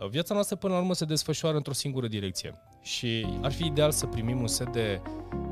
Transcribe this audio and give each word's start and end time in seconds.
Uh, 0.00 0.08
viața 0.08 0.34
noastră 0.34 0.56
până 0.56 0.72
la 0.72 0.78
urmă 0.78 0.94
se 0.94 1.04
desfășoară 1.04 1.56
într-o 1.56 1.72
singură 1.72 2.06
direcție 2.06 2.54
și 2.82 3.26
ar 3.40 3.52
fi 3.52 3.66
ideal 3.66 3.90
să 3.90 4.06
primim 4.06 4.40
un 4.40 4.46
set 4.46 4.72
de 4.72 5.00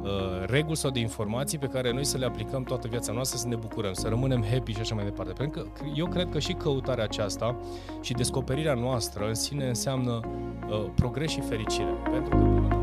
uh, 0.03 0.11
reguli 0.47 0.77
sau 0.77 0.91
de 0.91 0.99
informații 0.99 1.59
pe 1.59 1.67
care 1.67 1.93
noi 1.93 2.05
să 2.05 2.19
le 2.19 2.25
aplicăm 2.25 2.63
toată 2.63 2.89
viața 2.89 3.13
noastră, 3.13 3.39
să 3.39 3.47
ne 3.47 3.57
bucurăm, 3.57 3.93
să 3.93 4.09
rămânem 4.09 4.45
happy 4.51 4.73
și 4.73 4.81
așa 4.81 4.95
mai 4.95 5.05
departe. 5.05 5.33
Pentru 5.33 5.61
că 5.61 5.85
eu 5.95 6.07
cred 6.07 6.29
că 6.31 6.39
și 6.39 6.53
căutarea 6.53 7.05
aceasta 7.05 7.57
și 8.01 8.13
descoperirea 8.13 8.75
noastră 8.75 9.27
în 9.27 9.35
sine 9.35 9.69
înseamnă 9.69 10.21
uh, 10.69 10.85
progres 10.95 11.31
și 11.31 11.41
fericire. 11.41 11.95
Pentru 12.11 12.29
că 12.29 12.77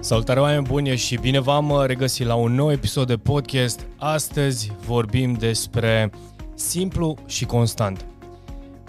Salutare 0.00 0.40
oameni 0.40 0.66
buni 0.66 0.96
și 0.96 1.16
bine 1.16 1.40
v-am 1.40 1.70
uh, 1.70 1.84
regăsit 1.84 2.26
la 2.26 2.34
un 2.34 2.54
nou 2.54 2.72
episod 2.72 3.06
de 3.06 3.16
podcast. 3.16 3.86
Astăzi 3.96 4.72
vorbim 4.86 5.32
despre 5.32 6.10
simplu 6.54 7.16
și 7.26 7.44
constant. 7.44 8.06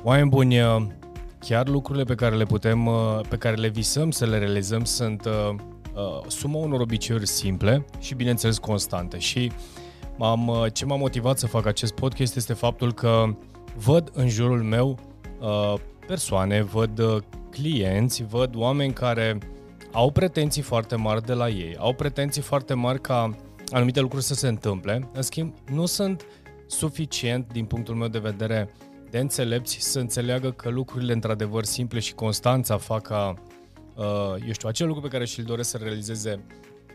Oameni 0.07 0.29
buni, 0.29 0.61
uh, 0.61 0.85
chiar 1.39 1.67
lucrurile 1.67 2.03
pe 2.03 2.15
care 2.15 2.35
le 2.35 2.43
putem, 2.43 2.85
uh, 2.85 3.19
pe 3.29 3.37
care 3.37 3.55
le 3.55 3.67
visăm 3.67 4.11
să 4.11 4.25
le 4.25 4.37
realizăm 4.37 4.83
sunt 4.83 5.25
uh, 5.25 5.55
suma 6.27 6.57
unor 6.57 6.79
obiceiuri 6.79 7.27
simple 7.27 7.85
și 7.99 8.15
bineînțeles 8.15 8.57
constante. 8.57 9.17
Și 9.17 9.51
m-am, 10.17 10.67
ce 10.73 10.85
m-a 10.85 10.95
motivat 10.95 11.37
să 11.37 11.47
fac 11.47 11.65
acest 11.65 11.93
podcast 11.93 12.35
este 12.35 12.53
faptul 12.53 12.93
că 12.93 13.35
văd 13.75 14.09
în 14.13 14.29
jurul 14.29 14.63
meu 14.63 14.99
persoane, 16.07 16.61
văd 16.61 17.23
clienți, 17.49 18.23
văd 18.23 18.55
oameni 18.55 18.93
care 18.93 19.37
au 19.91 20.11
pretenții 20.11 20.61
foarte 20.61 20.95
mari 20.95 21.25
de 21.25 21.33
la 21.33 21.49
ei, 21.49 21.75
au 21.77 21.93
pretenții 21.93 22.41
foarte 22.41 22.73
mari 22.73 23.01
ca 23.01 23.35
anumite 23.71 23.99
lucruri 23.99 24.23
să 24.23 24.33
se 24.33 24.47
întâmple, 24.47 25.09
în 25.13 25.21
schimb 25.21 25.53
nu 25.71 25.85
sunt 25.85 26.25
suficient 26.67 27.51
din 27.51 27.65
punctul 27.65 27.95
meu 27.95 28.07
de 28.07 28.19
vedere 28.19 28.69
uh, 28.69 28.87
de 29.09 29.19
înțelepți 29.19 29.77
să 29.79 29.99
înțeleagă 29.99 30.51
că 30.51 30.69
lucrurile 30.69 31.13
într-adevăr 31.13 31.63
simple 31.63 31.99
și 31.99 32.13
constanța 32.13 32.77
fac 32.77 33.01
ca, 33.01 33.33
uh, 33.95 34.35
eu 34.45 34.51
știu, 34.51 34.67
acel 34.67 34.87
lucru 34.87 35.01
pe 35.01 35.07
care 35.07 35.25
și-l 35.25 35.43
doresc 35.43 35.69
să 35.69 35.77
realizeze, 35.77 36.45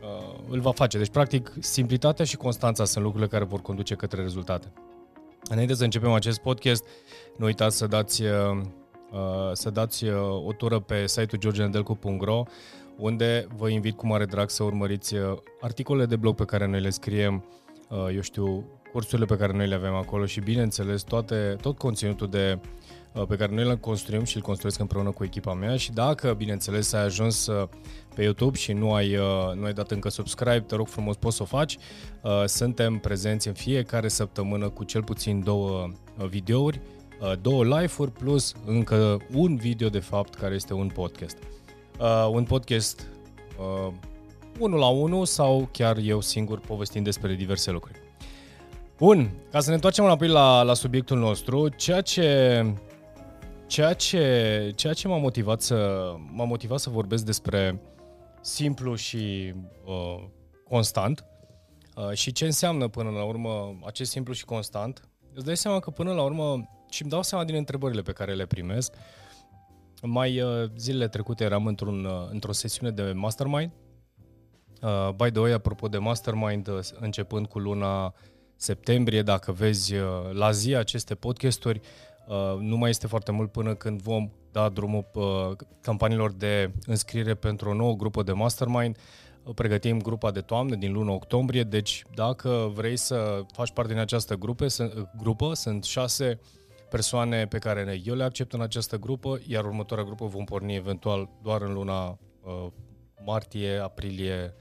uh, 0.02 0.38
îl 0.48 0.60
va 0.60 0.72
face. 0.72 0.98
Deci, 0.98 1.10
practic, 1.10 1.52
simplitatea 1.58 2.24
și 2.24 2.36
constanța 2.36 2.84
sunt 2.84 3.04
lucrurile 3.04 3.30
care 3.30 3.44
vor 3.44 3.60
conduce 3.60 3.94
către 3.94 4.22
rezultate. 4.22 4.72
Înainte 5.50 5.74
să 5.74 5.84
începem 5.84 6.12
acest 6.12 6.40
podcast, 6.40 6.84
nu 7.36 7.44
uitați 7.44 7.76
să 7.76 7.86
dați, 7.86 8.22
uh, 8.22 8.30
uh 9.12 9.50
să 9.52 9.70
dați 9.70 10.04
uh, 10.04 10.46
o 10.46 10.52
tură 10.52 10.80
pe 10.80 11.06
site-ul 11.06 11.40
georgenedelcu.ro 11.40 12.42
unde 12.96 13.46
vă 13.56 13.68
invit 13.68 13.96
cu 13.96 14.06
mare 14.06 14.24
drag 14.24 14.50
să 14.50 14.62
urmăriți 14.62 15.14
uh, 15.14 15.36
articolele 15.60 16.06
de 16.06 16.16
blog 16.16 16.34
pe 16.34 16.44
care 16.44 16.66
noi 16.66 16.80
le 16.80 16.90
scriem, 16.90 17.44
eu 18.14 18.20
știu, 18.20 18.64
cursurile 18.92 19.26
pe 19.26 19.36
care 19.36 19.52
noi 19.52 19.66
le 19.66 19.74
avem 19.74 19.94
acolo 19.94 20.26
și, 20.26 20.40
bineînțeles, 20.40 21.02
toate, 21.02 21.56
tot 21.60 21.78
conținutul 21.78 22.28
de, 22.28 22.58
uh, 23.12 23.22
pe 23.28 23.36
care 23.36 23.54
noi 23.54 23.64
îl 23.64 23.76
construim 23.76 24.24
și 24.24 24.36
îl 24.36 24.42
construiesc 24.42 24.78
împreună 24.80 25.10
cu 25.10 25.24
echipa 25.24 25.54
mea 25.54 25.76
și 25.76 25.92
dacă, 25.92 26.32
bineînțeles, 26.32 26.92
ai 26.92 27.02
ajuns 27.02 27.46
uh, 27.46 27.68
pe 28.14 28.22
YouTube 28.22 28.56
și 28.56 28.72
nu 28.72 28.92
ai, 28.92 29.16
uh, 29.16 29.54
nu 29.54 29.64
ai 29.64 29.72
dat 29.72 29.90
încă 29.90 30.08
subscribe, 30.08 30.60
te 30.60 30.74
rog 30.74 30.86
frumos, 30.88 31.16
poți 31.16 31.36
să 31.36 31.42
o 31.42 31.46
faci. 31.46 31.78
Suntem 32.44 32.98
prezenți 32.98 33.48
în 33.48 33.54
fiecare 33.54 34.08
săptămână 34.08 34.68
cu 34.68 34.84
cel 34.84 35.02
puțin 35.02 35.42
două 35.42 35.92
videouri, 36.28 36.80
două 37.40 37.64
live-uri 37.64 38.10
plus 38.10 38.54
încă 38.64 39.20
un 39.34 39.56
video 39.56 39.88
de 39.88 39.98
fapt 39.98 40.34
care 40.34 40.54
este 40.54 40.74
un 40.74 40.88
podcast. 40.88 41.38
Un 42.32 42.44
podcast 42.44 43.06
unul 44.58 44.78
la 44.78 44.88
unul 44.88 45.24
sau 45.24 45.68
chiar 45.72 45.96
eu 45.96 46.20
singur 46.20 46.60
povestind 46.60 47.04
despre 47.04 47.34
diverse 47.34 47.70
lucruri. 47.70 48.01
Bun, 48.98 49.34
ca 49.50 49.60
să 49.60 49.68
ne 49.68 49.74
întoarcem 49.74 50.04
înapoi 50.04 50.28
la, 50.28 50.62
la 50.62 50.74
subiectul 50.74 51.18
nostru, 51.18 51.68
ceea 51.68 52.00
ce, 52.00 52.64
ceea 53.66 53.92
ce, 53.92 54.72
ceea 54.74 54.92
ce 54.92 55.08
m-a 55.08 55.18
motivat 55.18 55.60
să, 55.60 56.10
m-a 56.30 56.44
motivat 56.44 56.78
să 56.78 56.90
vorbesc 56.90 57.24
despre 57.24 57.80
simplu 58.40 58.94
și 58.94 59.54
uh, 59.84 60.24
constant 60.68 61.24
uh, 61.96 62.12
și 62.12 62.32
ce 62.32 62.44
înseamnă 62.44 62.88
până 62.88 63.10
la 63.10 63.24
urmă 63.24 63.78
acest 63.86 64.10
simplu 64.10 64.32
și 64.32 64.44
constant, 64.44 65.08
îți 65.34 65.44
dai 65.44 65.56
seama 65.56 65.78
că 65.78 65.90
până 65.90 66.12
la 66.12 66.22
urmă 66.22 66.68
și 66.90 67.02
îmi 67.02 67.10
dau 67.10 67.22
seama 67.22 67.44
din 67.44 67.54
întrebările 67.54 68.02
pe 68.02 68.12
care 68.12 68.34
le 68.34 68.46
primesc. 68.46 68.94
Mai 70.02 70.40
uh, 70.40 70.70
zilele 70.76 71.08
trecute 71.08 71.44
eram 71.44 71.66
într-un, 71.66 72.04
uh, 72.04 72.28
într-o 72.30 72.52
sesiune 72.52 72.92
de 72.92 73.12
mastermind. 73.14 73.72
Uh, 74.82 75.08
by 75.16 75.30
the 75.30 75.40
way, 75.40 75.52
apropo 75.52 75.88
de 75.88 75.98
mastermind, 75.98 76.68
uh, 76.68 76.78
începând 77.00 77.46
cu 77.46 77.58
luna 77.58 78.14
septembrie, 78.62 79.22
dacă 79.22 79.52
vezi 79.52 79.94
uh, 79.94 80.08
la 80.32 80.50
zi 80.50 80.74
aceste 80.74 81.14
podcasturi, 81.14 81.80
uh, 82.26 82.58
nu 82.58 82.76
mai 82.76 82.90
este 82.90 83.06
foarte 83.06 83.32
mult 83.32 83.52
până 83.52 83.74
când 83.74 84.02
vom 84.02 84.30
da 84.52 84.68
drumul 84.68 85.10
uh, 85.14 85.56
campaniilor 85.80 86.32
de 86.32 86.72
înscriere 86.86 87.34
pentru 87.34 87.68
o 87.68 87.74
nouă 87.74 87.94
grupă 87.94 88.22
de 88.22 88.32
mastermind. 88.32 88.96
Pregătim 89.54 90.00
grupa 90.00 90.30
de 90.30 90.40
toamnă 90.40 90.74
din 90.74 90.92
luna 90.92 91.12
octombrie, 91.12 91.62
deci 91.62 92.04
dacă 92.14 92.70
vrei 92.74 92.96
să 92.96 93.40
faci 93.52 93.72
parte 93.72 93.92
din 93.92 94.00
această 94.00 94.34
grupă, 94.34 94.66
grupă 95.16 95.54
sunt 95.54 95.84
șase 95.84 96.40
persoane 96.90 97.46
pe 97.46 97.58
care 97.58 98.00
eu 98.04 98.14
le 98.14 98.24
accept 98.24 98.52
în 98.52 98.60
această 98.60 98.98
grupă, 98.98 99.40
iar 99.46 99.64
următoarea 99.64 100.04
grupă 100.04 100.26
vom 100.26 100.44
porni 100.44 100.74
eventual 100.74 101.28
doar 101.42 101.62
în 101.62 101.72
luna 101.72 102.18
martie, 103.24 103.78
aprilie 103.78 104.54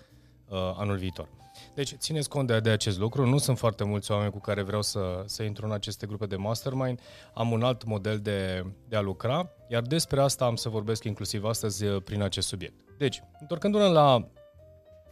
anul 0.75 0.97
viitor. 0.97 1.40
Deci 1.73 1.93
țineți 1.97 2.29
cont 2.29 2.47
de, 2.47 2.59
de 2.59 2.69
acest 2.69 2.99
lucru. 2.99 3.25
Nu 3.25 3.37
sunt 3.37 3.57
foarte 3.57 3.83
mulți 3.83 4.11
oameni 4.11 4.31
cu 4.31 4.39
care 4.39 4.61
vreau 4.61 4.81
să, 4.81 5.23
să 5.25 5.43
intru 5.43 5.65
în 5.65 5.71
aceste 5.71 6.07
grupe 6.07 6.25
de 6.25 6.35
mastermind. 6.35 6.99
Am 7.33 7.51
un 7.51 7.63
alt 7.63 7.85
model 7.85 8.19
de, 8.19 8.65
de 8.87 8.95
a 8.95 9.01
lucra, 9.01 9.49
iar 9.67 9.81
despre 9.81 10.21
asta 10.21 10.45
am 10.45 10.55
să 10.55 10.69
vorbesc 10.69 11.03
inclusiv 11.03 11.43
astăzi 11.43 11.85
uh, 11.85 12.01
prin 12.03 12.21
acest 12.21 12.47
subiect. 12.47 12.75
Deci, 12.97 13.23
întorcându-ne 13.39 13.87
la, 13.87 14.27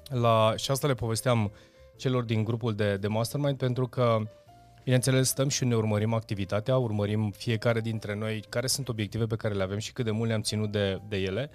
la 0.04 0.54
și 0.56 0.72
asta 0.72 0.88
le 0.88 0.94
povesteam 0.94 1.52
celor 1.98 2.24
din 2.24 2.44
grupul 2.44 2.76
de, 2.76 2.98
de 2.98 3.08
mastermind, 3.08 3.58
pentru 3.58 3.88
că 3.88 4.22
Bineînțeles, 4.84 5.28
stăm 5.28 5.50
și 5.50 5.66
ne 5.66 5.76
urmărim 5.76 6.14
activitatea, 6.14 6.78
urmărim 6.78 7.32
fiecare 7.32 7.80
dintre 7.80 8.16
noi 8.16 8.44
care 8.50 8.68
sunt 8.68 8.90
obiective 8.90 9.26
pe 9.26 9.36
care 9.36 9.54
le 9.54 9.64
avem 9.64 9.78
și 9.78 9.94
cât 9.94 10.06
de 10.06 10.12
mult 10.12 10.28
le-am 10.28 10.42
ținut 10.42 10.72
de, 10.72 11.02
de 11.08 11.18
ele. 11.18 11.50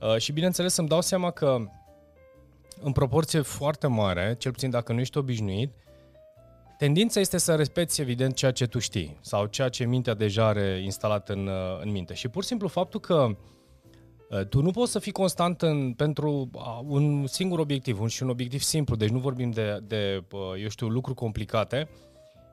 Uh, 0.00 0.16
și 0.16 0.32
bineînțeles, 0.32 0.76
îmi 0.76 0.88
dau 0.88 1.00
seama 1.00 1.30
că 1.30 1.58
în 2.80 2.92
proporție 2.92 3.40
foarte 3.40 3.86
mare, 3.86 4.36
cel 4.38 4.52
puțin 4.52 4.70
dacă 4.70 4.92
nu 4.92 5.00
ești 5.00 5.18
obișnuit, 5.18 5.72
tendința 6.78 7.20
este 7.20 7.38
să 7.38 7.54
respecti 7.54 8.00
evident 8.00 8.34
ceea 8.34 8.50
ce 8.50 8.66
tu 8.66 8.78
știi 8.78 9.18
sau 9.20 9.46
ceea 9.46 9.68
ce 9.68 9.84
mintea 9.84 10.14
deja 10.14 10.46
are 10.46 10.80
instalat 10.84 11.28
în, 11.28 11.46
uh, 11.46 11.80
în 11.82 11.90
minte. 11.90 12.14
Și 12.14 12.28
pur 12.28 12.42
și 12.42 12.48
simplu 12.48 12.68
faptul 12.68 13.00
că 13.00 13.26
uh, 14.30 14.46
tu 14.46 14.62
nu 14.62 14.70
poți 14.70 14.92
să 14.92 14.98
fii 14.98 15.12
constant 15.12 15.62
în, 15.62 15.92
pentru 15.92 16.50
uh, 16.52 16.80
un 16.84 17.26
singur 17.26 17.58
obiectiv, 17.58 18.00
un 18.00 18.08
și 18.08 18.22
un 18.22 18.28
obiectiv 18.28 18.60
simplu, 18.60 18.96
deci 18.96 19.10
nu 19.10 19.18
vorbim 19.18 19.50
de, 19.50 19.78
de 19.86 20.24
eu 20.62 20.68
știu, 20.68 20.88
lucruri 20.88 21.18
complicate, 21.18 21.88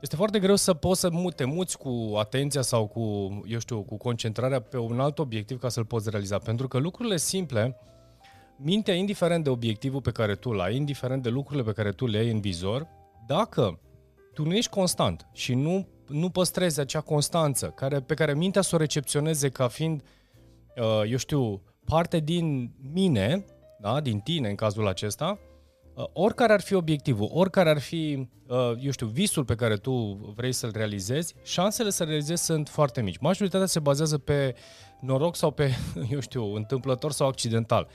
este 0.02 0.16
foarte 0.16 0.40
greu 0.40 0.56
să 0.56 0.74
poți 0.74 1.00
să 1.00 1.10
te 1.36 1.44
muți 1.44 1.78
cu 1.78 2.14
atenția 2.18 2.62
sau 2.62 2.88
cu, 2.88 3.02
eu 3.48 3.60
știu, 3.60 3.82
cu 3.82 3.98
concentrarea 3.98 4.60
pe 4.60 4.78
un 4.78 5.00
alt 5.00 5.20
obiectiv 5.20 5.60
ca 5.60 5.70
să-l 5.70 5.86
poți 5.86 6.10
realiza. 6.10 6.38
Pentru 6.38 6.68
că 6.68 6.78
lucrurile 6.78 7.18
simple, 7.18 7.78
mintea, 8.58 8.94
indiferent 8.94 9.44
de 9.44 9.50
obiectivul 9.50 10.02
pe 10.02 10.12
care 10.12 10.36
tu 10.36 10.52
l-ai, 10.52 10.76
indiferent 10.76 11.24
de 11.24 11.30
lucrurile 11.30 11.64
pe 11.64 11.72
care 11.72 11.92
tu 11.92 12.08
le 12.08 12.18
ai 12.18 12.32
în 12.32 12.42
vizor, 12.42 12.88
dacă 13.28 13.80
tu 14.34 14.44
nu 14.44 14.56
ești 14.56 14.72
constant 14.72 15.28
și 15.34 15.54
nu, 15.54 15.88
nu 16.08 16.30
păstrezi 16.30 16.80
acea 16.80 17.02
constanță 17.02 17.68
care, 17.68 18.00
pe 18.00 18.14
care 18.14 18.34
mintea 18.34 18.62
să 18.62 18.76
o 18.76 18.78
recepționeze 18.78 19.50
ca 19.50 19.68
fiind, 19.68 20.02
uh, 20.78 21.10
eu 21.10 21.18
știu, 21.18 21.62
parte 21.86 22.20
din 22.20 22.72
mine, 22.94 23.46
da, 23.80 24.02
din 24.02 24.20
tine 24.20 24.50
în 24.50 24.56
cazul 24.56 24.88
acesta, 24.88 25.40
uh, 25.94 26.06
oricare 26.14 26.54
ar 26.54 26.62
fi 26.62 26.74
obiectivul, 26.74 27.30
oricare 27.34 27.70
ar 27.70 27.80
fi, 27.80 28.30
uh, 28.48 28.72
eu 28.80 28.92
știu, 28.92 29.08
visul 29.08 29.46
pe 29.46 29.56
care 29.56 29.76
tu 29.76 29.94
vrei 30.36 30.52
să-l 30.52 30.72
realizezi, 30.74 31.36
șansele 31.44 31.90
să 31.90 32.04
realizezi 32.04 32.44
sunt 32.44 32.70
foarte 32.70 33.02
mici. 33.02 33.18
Majoritatea 33.18 33.68
se 33.68 33.80
bazează 33.80 34.18
pe 34.18 34.56
noroc 35.00 35.36
sau 35.36 35.52
pe, 35.52 35.72
eu 36.14 36.20
știu, 36.20 36.54
întâmplător 36.54 37.12
sau 37.12 37.28
accidental. 37.28 37.88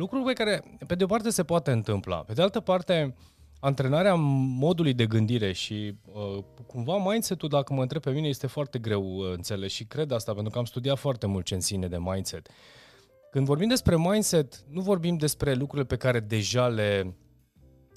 Lucruri 0.00 0.24
pe 0.24 0.32
care, 0.32 0.62
pe 0.86 0.94
de 0.94 1.04
o 1.04 1.06
parte, 1.06 1.30
se 1.30 1.42
poate 1.42 1.70
întâmpla. 1.70 2.16
Pe 2.16 2.32
de 2.32 2.42
altă 2.42 2.60
parte, 2.60 3.14
antrenarea 3.60 4.14
modului 4.14 4.94
de 4.94 5.06
gândire 5.06 5.52
și 5.52 5.94
uh, 6.12 6.44
cumva 6.66 6.96
mindset-ul, 6.96 7.48
dacă 7.48 7.72
mă 7.72 7.82
întreb 7.82 8.02
pe 8.02 8.10
mine, 8.10 8.28
este 8.28 8.46
foarte 8.46 8.78
greu 8.78 9.16
uh, 9.16 9.32
înțeles 9.34 9.72
și 9.72 9.84
cred 9.84 10.10
asta 10.10 10.32
pentru 10.32 10.52
că 10.52 10.58
am 10.58 10.64
studiat 10.64 10.98
foarte 10.98 11.26
mult 11.26 11.44
ce 11.44 11.54
înține 11.54 11.88
de 11.88 11.98
mindset. 11.98 12.48
Când 13.30 13.46
vorbim 13.46 13.68
despre 13.68 13.96
mindset, 13.96 14.64
nu 14.68 14.80
vorbim 14.80 15.16
despre 15.16 15.54
lucrurile 15.54 15.86
pe 15.86 15.96
care 15.96 16.20
deja 16.20 16.68
le, 16.68 17.16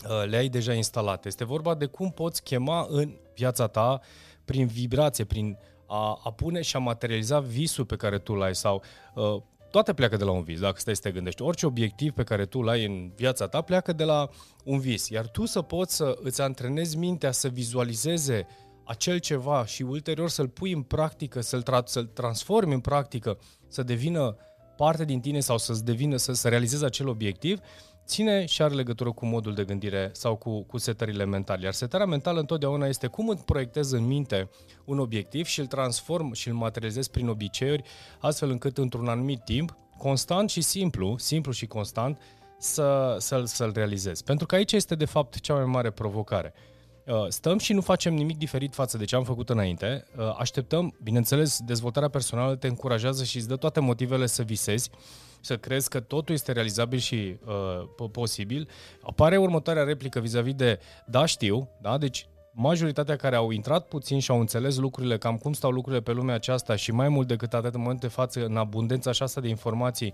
uh, 0.09 0.29
le 0.29 0.37
ai 0.37 0.47
deja 0.47 0.73
instalate. 0.73 1.27
Este 1.27 1.45
vorba 1.45 1.75
de 1.75 1.85
cum 1.85 2.11
poți 2.11 2.43
chema 2.43 2.85
în 2.89 3.17
viața 3.35 3.67
ta 3.67 3.99
prin 4.45 4.67
vibrație, 4.67 5.23
prin 5.23 5.57
a, 5.87 6.19
a 6.23 6.31
pune 6.31 6.61
și 6.61 6.75
a 6.75 6.79
materializa 6.79 7.39
visul 7.39 7.85
pe 7.85 7.95
care 7.95 8.17
tu 8.17 8.33
l-ai 8.33 8.55
sau 8.55 8.83
uh, 9.13 9.41
toate 9.73 9.93
pleacă 9.93 10.17
de 10.17 10.23
la 10.23 10.31
un 10.31 10.43
vis, 10.43 10.59
dacă 10.59 10.79
stai 10.79 10.95
să 10.95 11.01
te 11.01 11.11
gândești. 11.11 11.41
Orice 11.41 11.65
obiectiv 11.65 12.13
pe 12.13 12.23
care 12.23 12.45
tu 12.45 12.61
l-ai 12.61 12.85
în 12.85 13.11
viața 13.15 13.47
ta 13.47 13.61
pleacă 13.61 13.93
de 13.93 14.03
la 14.03 14.29
un 14.63 14.79
vis. 14.79 15.09
Iar 15.09 15.27
tu 15.27 15.45
să 15.45 15.61
poți 15.61 15.95
să 15.95 16.17
îți 16.21 16.41
antrenezi 16.41 16.97
mintea 16.97 17.31
să 17.31 17.47
vizualizeze 17.47 18.47
acel 18.85 19.17
ceva 19.17 19.65
și 19.65 19.81
ulterior 19.81 20.29
să-l 20.29 20.47
pui 20.47 20.71
în 20.71 20.81
practică, 20.81 21.41
să-l, 21.41 21.63
tra- 21.63 21.85
să-l 21.85 22.05
transformi 22.05 22.73
în 22.73 22.79
practică, 22.79 23.37
să 23.67 23.83
devină 23.83 24.35
parte 24.77 25.05
din 25.05 25.19
tine 25.19 25.39
sau 25.39 25.57
să 25.57 25.79
devină, 25.83 26.15
să, 26.15 26.33
să 26.33 26.49
realizezi 26.49 26.85
acel 26.85 27.07
obiectiv, 27.07 27.59
ține 28.05 28.45
și 28.45 28.61
are 28.61 28.73
legătură 28.73 29.11
cu 29.11 29.25
modul 29.25 29.53
de 29.53 29.63
gândire 29.63 30.09
sau 30.13 30.35
cu, 30.35 30.61
cu 30.63 30.77
setările 30.77 31.25
mentale. 31.25 31.63
Iar 31.63 31.73
setarea 31.73 32.05
mentală 32.05 32.39
întotdeauna 32.39 32.87
este 32.87 33.07
cum 33.07 33.29
îți 33.29 33.45
proiectez 33.45 33.91
în 33.91 34.05
minte 34.05 34.49
un 34.85 34.99
obiectiv 34.99 35.45
și 35.45 35.59
îl 35.59 35.65
transform 35.65 36.33
și 36.33 36.47
îl 36.47 36.53
materializez 36.53 37.07
prin 37.07 37.27
obiceiuri, 37.27 37.83
astfel 38.19 38.49
încât 38.49 38.77
într-un 38.77 39.07
anumit 39.07 39.43
timp, 39.43 39.77
constant 39.97 40.49
și 40.49 40.61
simplu, 40.61 41.17
simplu 41.17 41.51
și 41.51 41.65
constant, 41.65 42.21
să, 42.59 43.15
să-l, 43.19 43.45
să-l 43.45 43.71
realizez. 43.73 44.21
Pentru 44.21 44.45
că 44.45 44.55
aici 44.55 44.71
este 44.71 44.95
de 44.95 45.05
fapt 45.05 45.39
cea 45.39 45.53
mai 45.53 45.65
mare 45.65 45.91
provocare. 45.91 46.53
Uh, 47.05 47.25
stăm 47.27 47.57
și 47.57 47.73
nu 47.73 47.81
facem 47.81 48.13
nimic 48.13 48.37
diferit 48.37 48.73
față 48.73 48.97
de 48.97 49.05
ce 49.05 49.15
am 49.15 49.23
făcut 49.23 49.49
înainte. 49.49 50.05
Uh, 50.17 50.35
așteptăm, 50.37 50.95
bineînțeles, 51.03 51.59
dezvoltarea 51.65 52.09
personală 52.09 52.55
te 52.55 52.67
încurajează 52.67 53.23
și 53.23 53.37
îți 53.37 53.47
dă 53.47 53.55
toate 53.55 53.79
motivele 53.79 54.25
să 54.25 54.43
visezi, 54.43 54.89
să 55.41 55.57
crezi 55.57 55.89
că 55.89 55.99
totul 55.99 56.35
este 56.35 56.51
realizabil 56.51 56.99
și 56.99 57.37
uh, 57.45 58.07
posibil. 58.11 58.69
Apare 59.01 59.37
următoarea 59.37 59.83
replică 59.83 60.19
vis-a-vis 60.19 60.53
de 60.53 60.79
da, 61.05 61.25
știu, 61.25 61.69
da, 61.81 61.97
deci 61.97 62.27
majoritatea 62.53 63.15
care 63.15 63.35
au 63.35 63.51
intrat 63.51 63.87
puțin 63.87 64.19
și 64.19 64.31
au 64.31 64.39
înțeles 64.39 64.77
lucrurile, 64.77 65.17
cam 65.17 65.37
cum 65.37 65.53
stau 65.53 65.71
lucrurile 65.71 66.01
pe 66.01 66.11
lumea 66.11 66.35
aceasta 66.35 66.75
și 66.75 66.91
mai 66.91 67.09
mult 67.09 67.27
decât 67.27 67.53
atât 67.53 67.73
în 67.73 67.81
momentul 67.81 68.07
de 68.07 68.13
față, 68.13 68.45
în 68.45 68.57
abundența 68.57 69.09
așa 69.09 69.39
de 69.41 69.47
informații, 69.47 70.13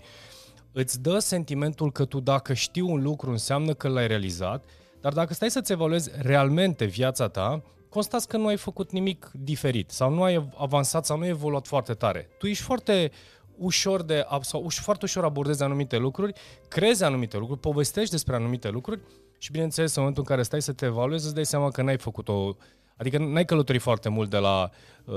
îți 0.72 1.00
dă 1.00 1.18
sentimentul 1.18 1.92
că 1.92 2.04
tu 2.04 2.20
dacă 2.20 2.52
știi 2.52 2.82
un 2.82 3.02
lucru 3.02 3.30
înseamnă 3.30 3.74
că 3.74 3.88
l-ai 3.88 4.06
realizat, 4.06 4.64
dar 5.00 5.12
dacă 5.12 5.34
stai 5.34 5.50
să-ți 5.50 5.72
evaluezi 5.72 6.10
realmente 6.18 6.84
viața 6.84 7.28
ta, 7.28 7.62
constați 7.88 8.28
că 8.28 8.36
nu 8.36 8.46
ai 8.46 8.56
făcut 8.56 8.92
nimic 8.92 9.30
diferit 9.32 9.90
sau 9.90 10.10
nu 10.12 10.22
ai 10.22 10.48
avansat 10.56 11.06
sau 11.06 11.16
nu 11.16 11.22
ai 11.22 11.28
evoluat 11.28 11.66
foarte 11.66 11.94
tare. 11.94 12.28
Tu 12.38 12.46
ești 12.46 12.62
foarte 12.62 13.10
ușor 13.56 14.02
de, 14.02 14.26
sau 14.40 14.66
foarte 14.70 15.04
ușor 15.04 15.24
abordezi 15.24 15.62
anumite 15.62 15.96
lucruri, 15.96 16.32
crezi 16.68 17.04
anumite 17.04 17.36
lucruri, 17.36 17.60
povestești 17.60 18.10
despre 18.10 18.34
anumite 18.34 18.68
lucruri 18.68 19.00
și 19.38 19.50
bineînțeles 19.50 19.94
în 19.94 20.02
momentul 20.02 20.22
în 20.22 20.34
care 20.34 20.42
stai 20.46 20.62
să 20.62 20.72
te 20.72 20.84
evaluezi 20.84 21.24
îți 21.24 21.34
dai 21.34 21.46
seama 21.46 21.70
că 21.70 21.82
n-ai 21.82 21.98
făcut 21.98 22.28
o 22.28 22.54
Adică 23.00 23.18
n-ai 23.18 23.44
călătorit 23.44 23.80
foarte 23.80 24.08
mult 24.08 24.30
de 24.30 24.36
la 24.36 24.70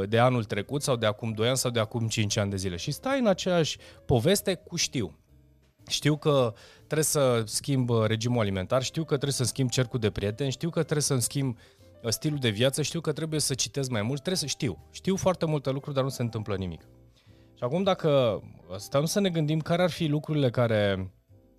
de 0.07 0.19
anul 0.19 0.44
trecut 0.44 0.81
sau 0.81 0.95
de 0.95 1.06
acum 1.06 1.31
2 1.31 1.47
ani 1.47 1.57
sau 1.57 1.71
de 1.71 1.79
acum 1.79 2.07
5 2.07 2.38
ani 2.38 2.50
de 2.50 2.56
zile 2.56 2.75
și 2.75 2.91
stai 2.91 3.19
în 3.19 3.27
aceeași 3.27 3.77
poveste 4.06 4.56
cu 4.56 4.75
știu. 4.75 5.18
Știu 5.88 6.18
că 6.18 6.53
trebuie 6.77 7.03
să 7.03 7.44
schimb 7.45 7.89
uh, 7.89 8.06
regimul 8.06 8.39
alimentar, 8.39 8.83
știu 8.83 9.01
că 9.01 9.13
trebuie 9.13 9.31
să 9.31 9.44
schimb 9.44 9.69
cercul 9.69 10.00
de 10.00 10.09
prieteni, 10.09 10.51
știu 10.51 10.69
că 10.69 10.80
trebuie 10.80 11.01
să 11.01 11.18
schimb 11.18 11.57
uh, 12.03 12.09
stilul 12.09 12.39
de 12.39 12.50
viață, 12.50 12.81
știu 12.81 13.01
că 13.01 13.12
trebuie 13.12 13.39
să 13.39 13.53
citesc 13.53 13.89
mai 13.89 14.01
mult, 14.01 14.19
trebuie 14.19 14.38
să 14.38 14.45
știu. 14.45 14.88
Știu 14.91 15.15
foarte 15.15 15.45
multe 15.45 15.69
lucruri, 15.69 15.95
dar 15.95 16.03
nu 16.03 16.09
se 16.09 16.21
întâmplă 16.21 16.56
nimic. 16.56 16.81
Și 17.56 17.63
acum 17.63 17.83
dacă 17.83 18.41
stăm 18.77 19.06
să 19.06 19.19
ne 19.19 19.30
gândim 19.30 19.59
care 19.59 19.83
ar 19.83 19.89
fi 19.89 20.06
lucrurile 20.06 20.50
care, 20.50 21.12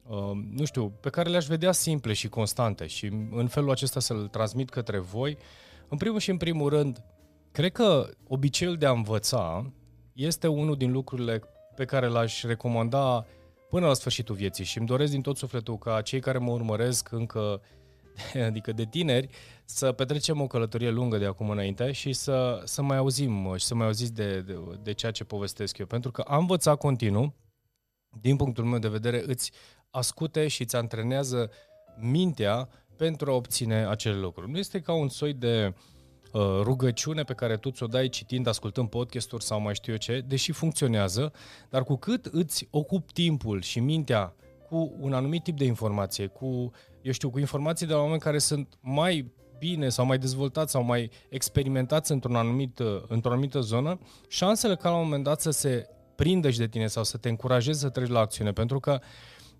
uh, 0.07 0.31
nu 0.51 0.65
știu, 0.65 0.93
pe 1.01 1.11
care 1.11 1.29
le-aș 1.29 1.47
vedea 1.47 1.73
simple 1.73 2.13
și 2.13 2.29
constante 2.29 2.87
și 2.87 3.07
în 3.31 3.47
felul 3.47 3.71
acesta 3.71 4.01
să-l 4.01 4.29
transmit 4.29 4.71
către 4.71 4.99
voi, 4.99 5.39
în 5.89 5.97
primul 5.97 6.19
și 6.19 6.31
în 6.31 6.37
primul 6.37 6.69
rând, 6.69 7.05
cred 7.53 7.73
că 7.73 8.09
obiceiul 8.29 8.77
de 8.77 8.87
a 8.87 8.91
învăța 8.91 9.73
este 10.13 10.47
unul 10.47 10.77
din 10.77 10.93
lucrurile 10.93 11.43
pe 11.75 11.85
care 11.85 12.07
l-aș 12.07 12.43
recomanda 12.43 13.27
până 13.75 13.87
la 13.87 13.95
sfârșitul 13.95 14.35
vieții 14.35 14.65
și 14.65 14.79
îmi 14.79 14.87
doresc 14.87 15.11
din 15.13 15.21
tot 15.21 15.37
sufletul 15.37 15.79
ca 15.79 16.03
cei 16.03 16.21
care 16.21 16.39
mă 16.39 16.51
urmăresc 16.51 17.13
încă, 17.13 17.61
adică 18.49 18.73
de 18.73 18.85
tineri, 18.85 19.29
să 19.65 19.93
petrecem 19.93 20.41
o 20.41 20.47
călătorie 20.47 20.91
lungă 20.91 21.19
de 21.19 21.25
acum 21.25 21.51
înainte 21.51 21.93
și 21.93 22.13
să, 22.13 22.63
să 22.65 22.83
mai 22.83 22.97
auzim 22.97 23.57
și 23.57 23.65
să 23.65 23.75
mai 23.75 23.87
auziți 23.87 24.13
de, 24.13 24.41
de, 24.41 24.59
de 24.83 24.93
ceea 24.93 25.13
ce 25.13 25.25
povestesc 25.25 25.79
eu. 25.79 25.87
Pentru 25.87 26.11
că 26.11 26.21
am 26.21 26.39
învățat 26.39 26.79
continuu, 26.79 27.35
din 28.21 28.37
punctul 28.37 28.65
meu 28.65 28.79
de 28.79 28.89
vedere, 28.89 29.23
îți 29.27 29.53
ascute 29.91 30.49
și 30.49 30.63
îți 30.63 30.77
antrenează 30.77 31.51
mintea 31.99 32.69
pentru 32.97 33.31
a 33.31 33.35
obține 33.35 33.87
acele 33.87 34.17
lucruri. 34.17 34.51
Nu 34.51 34.59
este 34.59 34.81
ca 34.81 34.93
un 34.93 35.09
soi 35.09 35.33
de 35.33 35.67
uh, 35.67 35.75
Uh, 35.75 35.94
rugăciune 36.39 37.23
pe 37.23 37.35
care 37.35 37.57
tu 37.57 37.71
ți-o 37.71 37.87
dai 37.87 38.09
citind, 38.09 38.47
ascultând 38.47 38.89
podcasturi 38.89 39.45
sau 39.45 39.61
mai 39.61 39.75
știu 39.75 39.93
eu 39.93 39.99
ce, 39.99 40.25
deși 40.27 40.53
funcționează, 40.53 41.33
dar 41.71 41.85
cu 41.85 41.97
cât 41.97 42.25
îți 42.25 42.69
ocupi 42.71 43.13
timpul 43.13 43.63
și 43.63 43.81
mintea 43.81 44.35
cu 44.69 44.95
un 44.99 45.13
anumit 45.13 45.43
tip 45.43 45.57
de 45.57 45.65
informație, 45.65 46.27
cu, 46.27 46.71
eu 47.03 47.13
știu, 47.13 47.31
cu 47.31 47.39
informații 47.39 47.87
de 47.87 47.93
la 47.93 48.01
oameni 48.01 48.21
care 48.21 48.39
sunt 48.39 48.75
mai 48.81 49.33
bine 49.59 49.89
sau 49.89 50.07
mai 50.07 50.19
dezvoltați 50.19 50.71
sau 50.71 50.83
mai 50.83 51.11
experimentați 51.29 52.13
într-un 52.13 52.35
anumit, 52.35 52.79
uh, 52.79 53.03
într-o 53.09 53.31
anumită 53.31 53.61
zonă, 53.61 53.99
șansele 54.29 54.77
ca 54.77 54.89
la 54.89 54.97
un 54.97 55.03
moment 55.03 55.25
dat 55.25 55.41
să 55.41 55.51
se 55.51 55.89
prindă 56.15 56.51
și 56.51 56.59
de 56.59 56.69
tine 56.69 56.87
sau 56.87 57.05
să 57.05 57.17
te 57.17 57.29
încurajeze 57.29 57.79
să 57.79 57.89
treci 57.89 58.09
la 58.09 58.21
acțiune, 58.21 58.53
pentru 58.53 58.81
că 58.81 59.01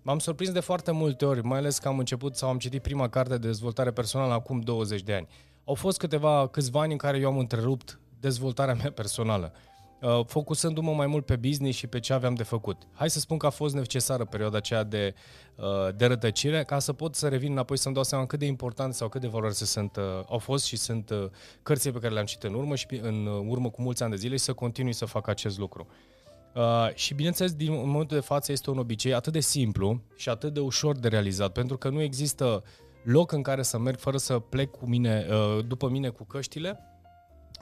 M-am 0.07 0.19
surprins 0.19 0.51
de 0.51 0.59
foarte 0.59 0.91
multe 0.91 1.25
ori, 1.25 1.43
mai 1.43 1.57
ales 1.57 1.77
că 1.77 1.87
am 1.87 1.99
început 1.99 2.35
sau 2.35 2.49
am 2.49 2.57
citit 2.57 2.81
prima 2.81 3.09
carte 3.09 3.37
de 3.37 3.47
dezvoltare 3.47 3.91
personală 3.91 4.33
acum 4.33 4.59
20 4.59 5.01
de 5.01 5.13
ani. 5.13 5.27
Au 5.65 5.73
fost 5.73 5.97
câteva, 5.97 6.47
câțiva 6.47 6.81
ani 6.81 6.91
în 6.91 6.97
care 6.97 7.17
eu 7.17 7.27
am 7.27 7.37
întrerupt 7.37 7.99
dezvoltarea 8.19 8.73
mea 8.73 8.91
personală, 8.91 9.53
uh, 10.01 10.25
focusându-mă 10.25 10.93
mai 10.93 11.07
mult 11.07 11.25
pe 11.25 11.35
business 11.35 11.77
și 11.77 11.87
pe 11.87 11.99
ce 11.99 12.13
aveam 12.13 12.33
de 12.33 12.43
făcut. 12.43 12.81
Hai 12.93 13.09
să 13.09 13.19
spun 13.19 13.37
că 13.37 13.45
a 13.45 13.49
fost 13.49 13.75
necesară 13.75 14.25
perioada 14.25 14.57
aceea 14.57 14.83
de, 14.83 15.13
uh, 15.55 15.95
de 15.95 16.05
rătăcire 16.05 16.63
ca 16.63 16.79
să 16.79 16.93
pot 16.93 17.15
să 17.15 17.27
revin 17.27 17.51
înapoi 17.51 17.77
să-mi 17.77 17.93
dau 17.93 18.03
seama 18.03 18.25
cât 18.25 18.39
de 18.39 18.45
important 18.45 18.93
sau 18.93 19.09
cât 19.09 19.21
de 19.21 19.27
valoroase 19.27 19.65
sunt, 19.65 19.95
uh, 19.95 20.03
au 20.29 20.37
fost 20.37 20.65
și 20.65 20.75
sunt 20.75 21.11
cărțile 21.63 21.91
pe 21.91 21.99
care 21.99 22.13
le-am 22.13 22.25
citit 22.25 22.43
în 22.43 22.53
urmă 22.53 22.75
și 22.75 22.87
în 23.01 23.25
urmă 23.25 23.69
cu 23.69 23.81
mulți 23.81 24.03
ani 24.03 24.11
de 24.11 24.17
zile 24.17 24.35
și 24.35 24.43
să 24.43 24.53
continui 24.53 24.93
să 24.93 25.05
fac 25.05 25.27
acest 25.27 25.57
lucru. 25.57 25.87
Uh, 26.55 26.89
și 26.93 27.13
bineînțeles, 27.13 27.53
din 27.53 27.71
momentul 27.71 28.17
de 28.17 28.23
față 28.23 28.51
este 28.51 28.69
un 28.69 28.77
obicei 28.77 29.13
atât 29.13 29.33
de 29.33 29.39
simplu 29.39 30.01
și 30.15 30.29
atât 30.29 30.53
de 30.53 30.59
ușor 30.59 30.97
de 30.97 31.07
realizat, 31.07 31.51
pentru 31.51 31.77
că 31.77 31.89
nu 31.89 32.01
există 32.01 32.63
loc 33.05 33.31
în 33.31 33.41
care 33.41 33.61
să 33.61 33.77
merg 33.77 33.99
fără 33.99 34.17
să 34.17 34.39
plec 34.39 34.71
cu 34.71 34.85
mine, 34.85 35.27
uh, 35.29 35.65
după 35.65 35.89
mine 35.89 36.09
cu 36.09 36.23
căștile, 36.23 36.79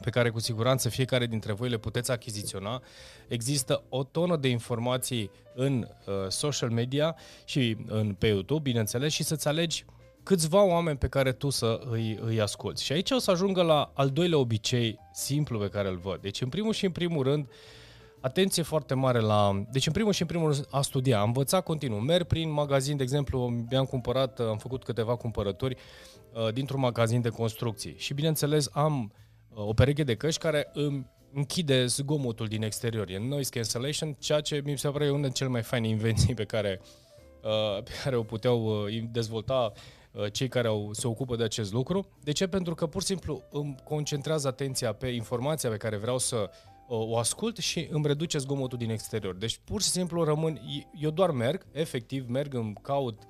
pe 0.01 0.09
care 0.09 0.29
cu 0.29 0.39
siguranță 0.39 0.89
fiecare 0.89 1.25
dintre 1.25 1.53
voi 1.53 1.69
le 1.69 1.77
puteți 1.77 2.11
achiziționa. 2.11 2.81
Există 3.27 3.83
o 3.89 4.03
tonă 4.03 4.35
de 4.35 4.47
informații 4.47 5.31
în 5.55 5.87
uh, 6.05 6.13
social 6.27 6.69
media 6.69 7.15
și 7.45 7.77
în, 7.87 8.13
pe 8.13 8.27
YouTube, 8.27 8.61
bineînțeles, 8.61 9.13
și 9.13 9.23
să-ți 9.23 9.47
alegi 9.47 9.85
câțiva 10.23 10.63
oameni 10.63 10.97
pe 10.97 11.07
care 11.07 11.31
tu 11.31 11.49
să 11.49 11.81
îi, 11.89 12.19
îi 12.21 12.41
asculți. 12.41 12.83
Și 12.83 12.91
aici 12.91 13.11
o 13.11 13.17
să 13.17 13.31
ajungă 13.31 13.61
la 13.61 13.91
al 13.93 14.09
doilea 14.09 14.37
obicei 14.37 14.99
simplu 15.13 15.59
pe 15.59 15.67
care 15.69 15.87
îl 15.87 15.97
văd. 15.97 16.21
Deci, 16.21 16.41
în 16.41 16.49
primul 16.49 16.73
și 16.73 16.85
în 16.85 16.91
primul 16.91 17.23
rând, 17.23 17.47
uh, 17.47 17.53
atenție 18.23 18.63
foarte 18.63 18.93
mare 18.93 19.19
la... 19.19 19.63
Deci, 19.71 19.87
în 19.87 19.93
primul 19.93 20.11
și 20.11 20.21
în 20.21 20.27
primul 20.27 20.51
rând, 20.51 20.67
a 20.71 20.81
studia, 20.81 21.19
a 21.19 21.23
învăța 21.23 21.61
continuu. 21.61 21.99
Merg 21.99 22.27
prin 22.27 22.51
magazin, 22.51 22.97
de 22.97 23.03
exemplu, 23.03 23.47
mi-am 23.69 23.85
cumpărat, 23.85 24.39
am 24.39 24.57
făcut 24.57 24.83
câteva 24.83 25.15
cumpărături 25.15 25.75
uh, 26.33 26.53
dintr-un 26.53 26.79
magazin 26.79 27.21
de 27.21 27.29
construcții. 27.29 27.95
Și, 27.97 28.13
bineînțeles, 28.13 28.69
am 28.71 29.13
uh, 29.49 29.67
o 29.67 29.73
pereche 29.73 30.03
de 30.03 30.15
căști 30.15 30.39
care 30.39 30.69
îmi 30.73 31.05
închide 31.33 31.85
zgomotul 31.85 32.47
din 32.47 32.63
exterior. 32.63 33.09
E 33.09 33.17
noise 33.17 33.49
cancellation, 33.49 34.15
ceea 34.19 34.41
ce 34.41 34.61
mi 34.65 34.77
se 34.77 34.89
pare 34.89 35.03
una 35.03 35.13
dintre 35.13 35.31
cele 35.31 35.49
mai 35.49 35.61
faine 35.61 35.87
invenții 35.87 36.33
pe 36.33 36.45
care, 36.45 36.81
uh, 37.43 37.83
pe 37.83 37.91
care 38.03 38.15
o 38.15 38.23
puteau 38.23 38.65
uh, 38.65 39.03
dezvolta 39.11 39.71
uh, 40.11 40.31
cei 40.31 40.47
care 40.47 40.67
au, 40.67 40.89
se 40.93 41.07
ocupă 41.07 41.35
de 41.35 41.43
acest 41.43 41.73
lucru. 41.73 42.07
De 42.23 42.31
ce? 42.31 42.47
Pentru 42.47 42.75
că 42.75 42.87
pur 42.87 43.01
și 43.01 43.07
simplu 43.07 43.41
îmi 43.51 43.75
concentrează 43.83 44.47
atenția 44.47 44.93
pe 44.93 45.07
informația 45.07 45.69
pe 45.69 45.77
care 45.77 45.97
vreau 45.97 46.17
să 46.17 46.49
o 46.87 47.17
ascult 47.17 47.57
și 47.57 47.87
îmi 47.91 48.07
reduce 48.07 48.37
zgomotul 48.37 48.77
din 48.77 48.89
exterior. 48.89 49.35
Deci 49.35 49.59
pur 49.63 49.81
și 49.81 49.87
simplu 49.87 50.23
rămân, 50.23 50.61
eu 50.99 51.09
doar 51.09 51.31
merg, 51.31 51.65
efectiv 51.71 52.29
merg, 52.29 52.53
îmi 52.53 52.73
caut 52.81 53.21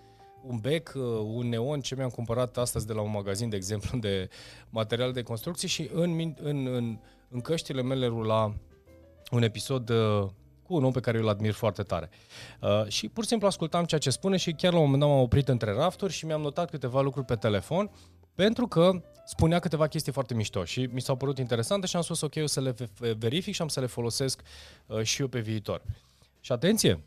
un 0.43 0.57
bec, 0.57 0.93
uh, 0.95 1.03
un 1.23 1.49
neon, 1.49 1.81
ce 1.81 1.95
mi-am 1.95 2.09
cumpărat 2.09 2.57
astăzi 2.57 2.87
de 2.87 2.93
la 2.93 3.01
un 3.01 3.11
magazin, 3.11 3.49
de 3.49 3.55
exemplu, 3.55 3.99
de 3.99 4.29
material 4.69 5.11
de 5.11 5.21
construcție 5.21 5.67
și 5.67 5.89
în, 5.93 6.33
în, 6.41 6.67
în, 6.67 6.99
în 7.29 7.41
căștile 7.41 7.81
mele 7.81 8.07
rula 8.07 8.53
un 9.31 9.43
episod 9.43 9.89
uh, 9.89 10.29
cu 10.63 10.75
un 10.75 10.83
om 10.83 10.91
pe 10.91 10.99
care 10.99 11.17
eu 11.17 11.23
îl 11.23 11.29
admir 11.29 11.53
foarte 11.53 11.83
tare. 11.83 12.09
Uh, 12.61 12.87
și 12.87 13.07
pur 13.07 13.23
și 13.23 13.29
simplu 13.29 13.47
ascultam 13.47 13.85
ceea 13.85 13.99
ce 13.99 14.09
spune 14.09 14.37
și 14.37 14.51
chiar 14.51 14.73
la 14.73 14.79
un 14.79 14.83
moment 14.83 15.01
dat 15.01 15.09
m-am 15.11 15.21
oprit 15.21 15.47
între 15.47 15.73
rafturi 15.73 16.13
și 16.13 16.25
mi-am 16.25 16.41
notat 16.41 16.69
câteva 16.69 17.01
lucruri 17.01 17.25
pe 17.25 17.35
telefon 17.35 17.91
pentru 18.35 18.67
că 18.67 19.01
spunea 19.25 19.59
câteva 19.59 19.87
chestii 19.87 20.11
foarte 20.11 20.33
mișto 20.33 20.63
și 20.63 20.89
mi 20.91 21.01
s-au 21.01 21.15
părut 21.15 21.37
interesante 21.37 21.87
și 21.87 21.95
am 21.95 22.01
spus 22.01 22.21
ok, 22.21 22.35
eu 22.35 22.47
să 22.47 22.61
le 22.61 22.75
verific 23.17 23.53
și 23.53 23.61
am 23.61 23.67
să 23.67 23.79
le 23.79 23.85
folosesc 23.85 24.41
uh, 24.87 25.01
și 25.01 25.21
eu 25.21 25.27
pe 25.27 25.39
viitor. 25.39 25.81
Și 26.39 26.51
atenție, 26.51 27.03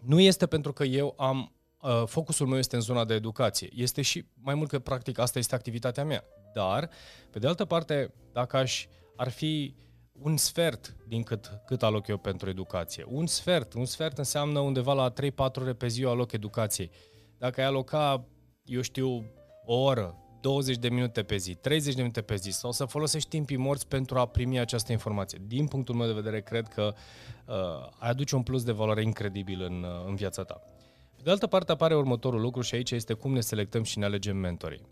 nu 0.00 0.20
este 0.20 0.46
pentru 0.46 0.72
că 0.72 0.84
eu 0.84 1.14
am, 1.16 1.52
uh, 1.80 2.02
focusul 2.06 2.46
meu 2.46 2.58
este 2.58 2.76
în 2.76 2.82
zona 2.82 3.04
de 3.04 3.14
educație. 3.14 3.68
Este 3.74 4.02
și, 4.02 4.26
mai 4.34 4.54
mult 4.54 4.68
că 4.68 4.78
practic 4.78 5.18
asta 5.18 5.38
este 5.38 5.54
activitatea 5.54 6.04
mea. 6.04 6.24
Dar, 6.54 6.90
pe 7.30 7.38
de 7.38 7.46
altă 7.46 7.64
parte, 7.64 8.14
dacă 8.32 8.56
aș, 8.56 8.86
ar 9.16 9.28
fi 9.28 9.74
un 10.12 10.36
sfert 10.36 10.96
din 11.08 11.22
cât, 11.22 11.60
cât 11.66 11.82
aloc 11.82 12.06
eu 12.06 12.16
pentru 12.16 12.48
educație. 12.48 13.04
Un 13.08 13.26
sfert. 13.26 13.72
Un 13.72 13.84
sfert 13.84 14.18
înseamnă 14.18 14.58
undeva 14.58 14.92
la 14.92 15.12
3-4 15.12 15.14
ore 15.36 15.72
pe 15.72 15.86
zi 15.86 16.04
aloc 16.04 16.32
educației. 16.32 16.90
Dacă 17.38 17.60
ai 17.60 17.66
aloca, 17.66 18.24
eu 18.64 18.80
știu, 18.80 19.24
o 19.64 19.74
oră 19.74 20.21
20 20.42 20.76
de 20.76 20.88
minute 20.88 21.22
pe 21.22 21.36
zi, 21.36 21.54
30 21.54 21.94
de 21.94 22.00
minute 22.00 22.20
pe 22.20 22.36
zi 22.36 22.50
sau 22.50 22.72
să 22.72 22.84
folosești 22.84 23.28
timpii 23.28 23.56
morți 23.56 23.88
pentru 23.88 24.18
a 24.18 24.26
primi 24.26 24.58
această 24.58 24.92
informație. 24.92 25.38
Din 25.46 25.66
punctul 25.66 25.94
meu 25.94 26.06
de 26.06 26.12
vedere, 26.12 26.40
cred 26.40 26.68
că 26.68 26.94
uh, 27.46 27.54
aduce 27.98 28.34
un 28.36 28.42
plus 28.42 28.64
de 28.64 28.72
valoare 28.72 29.02
incredibil 29.02 29.62
în, 29.62 29.82
uh, 29.82 30.06
în 30.06 30.14
viața 30.14 30.42
ta. 30.42 30.62
Pe 31.16 31.22
de 31.22 31.30
altă 31.30 31.46
parte 31.46 31.72
apare 31.72 31.94
următorul 31.94 32.40
lucru 32.40 32.60
și 32.60 32.74
aici 32.74 32.90
este 32.90 33.12
cum 33.12 33.32
ne 33.32 33.40
selectăm 33.40 33.82
și 33.82 33.98
ne 33.98 34.04
alegem 34.04 34.36
mentorii. 34.36 34.86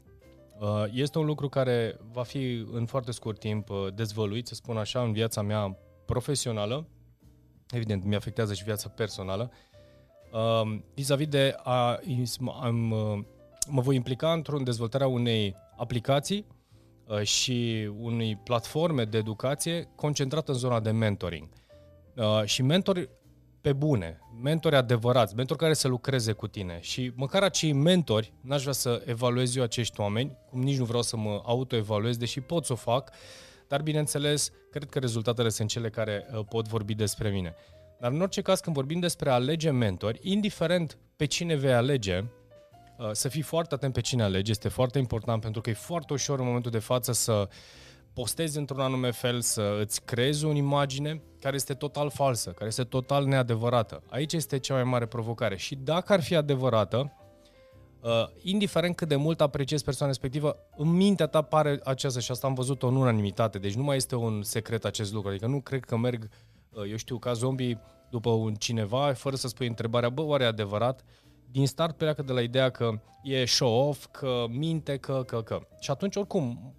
Uh, 0.61 0.85
este 0.93 1.19
un 1.19 1.27
lucru 1.27 1.49
care 1.49 1.99
va 2.13 2.23
fi 2.23 2.67
în 2.73 2.87
foarte 2.87 3.13
scurt 3.13 3.39
timp 3.39 3.71
uh, 3.71 3.87
dezvăluit, 3.95 4.47
să 4.47 4.55
spun 4.55 4.77
așa, 4.77 5.03
în 5.03 5.13
viața 5.13 5.43
mea 5.43 5.77
profesională. 6.07 6.87
Evident, 7.71 8.05
mi 8.05 8.15
afectează 8.15 8.55
și 8.55 8.65
viața 8.65 8.89
personală. 8.89 9.51
Uh, 10.33 10.79
vis-a-vis 10.95 11.27
de 11.27 11.55
a, 11.63 12.01
am, 12.61 12.95
mă 13.69 13.81
voi 13.81 13.95
implica 13.95 14.33
într-o 14.33 14.59
dezvoltarea 14.59 15.07
unei 15.07 15.57
aplicații 15.77 16.47
și 17.23 17.91
unei 17.99 18.37
platforme 18.37 19.05
de 19.05 19.19
educație 19.19 19.89
concentrată 19.95 20.53
în 20.53 20.59
zona 20.59 20.81
de 20.81 20.91
mentoring. 20.91 21.49
Și 22.45 22.63
mentori 22.63 23.11
pe 23.61 23.73
bune, 23.73 24.21
mentori 24.43 24.77
adevărați, 24.77 25.35
mentori 25.35 25.59
care 25.59 25.75
să 25.75 25.89
lucreze 25.89 26.33
cu 26.33 26.47
tine 26.47 26.79
și 26.81 27.13
măcar 27.15 27.43
acei 27.43 27.73
mentori, 27.73 28.33
n-aș 28.41 28.61
vrea 28.61 28.73
să 28.73 29.03
evaluez 29.07 29.57
eu 29.57 29.63
acești 29.63 30.01
oameni, 30.01 30.37
cum 30.51 30.63
nici 30.63 30.79
nu 30.79 30.85
vreau 30.85 31.03
să 31.03 31.17
mă 31.17 31.43
autoevaluez, 31.45 32.17
deși 32.17 32.41
pot 32.41 32.65
să 32.65 32.73
o 32.73 32.77
fac, 32.77 33.13
dar 33.69 33.83
bineînțeles, 33.83 34.51
cred 34.71 34.89
că 34.89 34.99
rezultatele 34.99 35.49
sunt 35.49 35.69
cele 35.69 35.91
care 35.91 36.27
uh, 36.33 36.45
pot 36.49 36.69
vorbi 36.69 36.95
despre 36.95 37.31
mine. 37.31 37.55
Dar 38.01 38.13
în 38.13 38.21
orice 38.21 38.43
caz, 38.43 38.61
când 38.61 38.77
vorbim 38.77 39.01
despre 39.01 39.31
a 39.31 39.33
alege 39.33 39.71
mentori, 39.71 40.19
indiferent 40.23 40.99
pe 41.17 41.25
cine 41.25 41.55
vei 41.55 41.73
alege, 41.73 42.19
uh, 42.19 42.25
să 43.13 43.29
fii 43.29 43.43
foarte 43.43 43.75
atent 43.75 43.93
pe 43.93 44.01
cine 44.01 44.23
alegi, 44.23 44.51
este 44.51 44.69
foarte 44.69 44.99
important 44.99 45.41
pentru 45.41 45.61
că 45.61 45.71
e 45.71 45.73
foarte 45.73 46.13
ușor 46.13 46.39
în 46.39 46.47
momentul 46.47 46.71
de 46.71 46.79
față 46.79 47.13
să 47.13 47.49
postezi 48.13 48.59
într-un 48.59 48.81
anume 48.81 49.11
fel, 49.11 49.41
să 49.41 49.79
îți 49.81 50.05
creezi 50.05 50.45
o 50.45 50.53
imagine 50.53 51.23
care 51.41 51.55
este 51.55 51.75
total 51.75 52.11
falsă, 52.11 52.51
care 52.51 52.67
este 52.67 52.85
total 52.85 53.25
neadevărată. 53.25 54.03
Aici 54.09 54.33
este 54.33 54.59
cea 54.59 54.75
mai 54.75 54.85
mare 54.85 55.07
provocare. 55.07 55.57
Și 55.57 55.75
dacă 55.75 56.13
ar 56.13 56.23
fi 56.23 56.35
adevărată, 56.35 57.13
uh, 58.01 58.11
indiferent 58.43 58.97
cât 58.97 59.09
de 59.09 59.17
mult 59.17 59.41
apreciezi 59.41 59.85
persoana 59.85 60.13
respectivă, 60.13 60.57
în 60.77 60.89
mintea 60.89 61.27
ta 61.27 61.43
pare 61.43 61.81
aceasta 61.85 62.21
și 62.21 62.31
asta 62.31 62.47
am 62.47 62.55
văzut-o 62.55 62.87
în 62.87 62.97
unanimitate, 62.97 63.59
deci 63.59 63.75
nu 63.75 63.83
mai 63.83 63.97
este 63.97 64.17
un 64.17 64.43
secret 64.43 64.85
acest 64.85 65.13
lucru. 65.13 65.29
Adică 65.29 65.47
nu 65.47 65.61
cred 65.61 65.85
că 65.85 65.97
merg, 65.97 66.29
uh, 66.71 66.91
eu 66.91 66.97
știu, 66.97 67.19
ca 67.19 67.33
zombie 67.33 67.81
după 68.11 68.31
un 68.31 68.55
cineva, 68.55 69.13
fără 69.13 69.37
să 69.37 69.49
spui 69.49 69.67
întrebarea, 69.67 70.09
bă, 70.09 70.23
oare 70.23 70.45
e 70.45 70.47
adevărat? 70.47 71.05
Din 71.51 71.67
start 71.67 71.97
pleacă 71.97 72.23
de 72.23 72.33
la 72.33 72.41
ideea 72.41 72.71
că 72.71 73.01
e 73.23 73.45
show-off, 73.45 74.07
că 74.11 74.45
minte, 74.49 74.97
că, 74.97 75.23
că, 75.27 75.43
că. 75.43 75.61
Și 75.81 75.91
atunci, 75.91 76.17
oricum, 76.17 76.75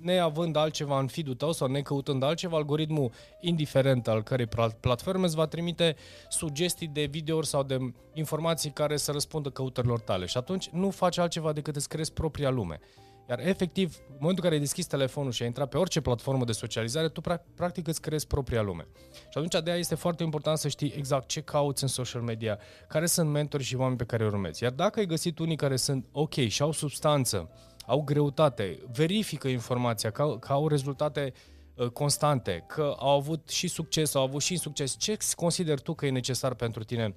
neavând 0.00 0.56
altceva 0.56 0.98
în 0.98 1.06
feed 1.06 1.36
tău 1.36 1.52
sau 1.52 1.68
necăutând 1.68 2.22
altceva, 2.22 2.56
algoritmul 2.56 3.12
indiferent 3.40 4.08
al 4.08 4.22
cărei 4.22 4.48
platforme 4.80 5.24
îți 5.24 5.34
va 5.34 5.46
trimite 5.46 5.96
sugestii 6.28 6.88
de 6.88 7.04
videouri 7.04 7.46
sau 7.46 7.62
de 7.62 7.78
informații 8.12 8.70
care 8.70 8.96
să 8.96 9.12
răspundă 9.12 9.50
căutărilor 9.50 10.00
tale. 10.00 10.26
Și 10.26 10.36
atunci 10.36 10.68
nu 10.68 10.90
faci 10.90 11.18
altceva 11.18 11.52
decât 11.52 11.76
îți 11.76 11.88
creezi 11.88 12.12
propria 12.12 12.50
lume. 12.50 12.80
Iar 13.28 13.38
efectiv, 13.38 13.96
în 14.08 14.16
momentul 14.20 14.44
în 14.44 14.50
care 14.50 14.54
ai 14.54 14.60
deschis 14.60 14.86
telefonul 14.86 15.32
și 15.32 15.42
ai 15.42 15.48
intrat 15.48 15.68
pe 15.68 15.76
orice 15.76 16.00
platformă 16.00 16.44
de 16.44 16.52
socializare, 16.52 17.08
tu 17.08 17.20
practic 17.54 17.88
îți 17.88 18.00
creezi 18.00 18.26
propria 18.26 18.62
lume. 18.62 18.86
Și 19.12 19.38
atunci 19.38 19.62
de 19.64 19.70
aia 19.70 19.78
este 19.78 19.94
foarte 19.94 20.22
important 20.22 20.58
să 20.58 20.68
știi 20.68 20.92
exact 20.96 21.28
ce 21.28 21.40
cauți 21.40 21.82
în 21.82 21.88
social 21.88 22.22
media, 22.22 22.58
care 22.88 23.06
sunt 23.06 23.30
mentori 23.30 23.62
și 23.62 23.76
oameni 23.76 23.96
pe 23.96 24.04
care 24.04 24.22
îi 24.22 24.28
urmezi. 24.28 24.62
Iar 24.62 24.72
dacă 24.72 24.98
ai 24.98 25.06
găsit 25.06 25.38
unii 25.38 25.56
care 25.56 25.76
sunt 25.76 26.06
ok 26.12 26.34
și 26.34 26.62
au 26.62 26.72
substanță, 26.72 27.50
au 27.86 28.02
greutate, 28.02 28.78
verifică 28.92 29.48
informația, 29.48 30.10
că, 30.10 30.36
că 30.40 30.52
au 30.52 30.68
rezultate 30.68 31.32
uh, 31.74 31.86
constante, 31.86 32.64
că 32.66 32.94
au 32.98 33.16
avut 33.16 33.48
și 33.48 33.68
succes, 33.68 34.14
au 34.14 34.22
avut 34.22 34.42
și 34.42 34.56
succes. 34.56 34.96
Ce 34.98 35.16
consider 35.36 35.80
tu 35.80 35.94
că 35.94 36.06
e 36.06 36.10
necesar 36.10 36.54
pentru 36.54 36.84
tine 36.84 37.16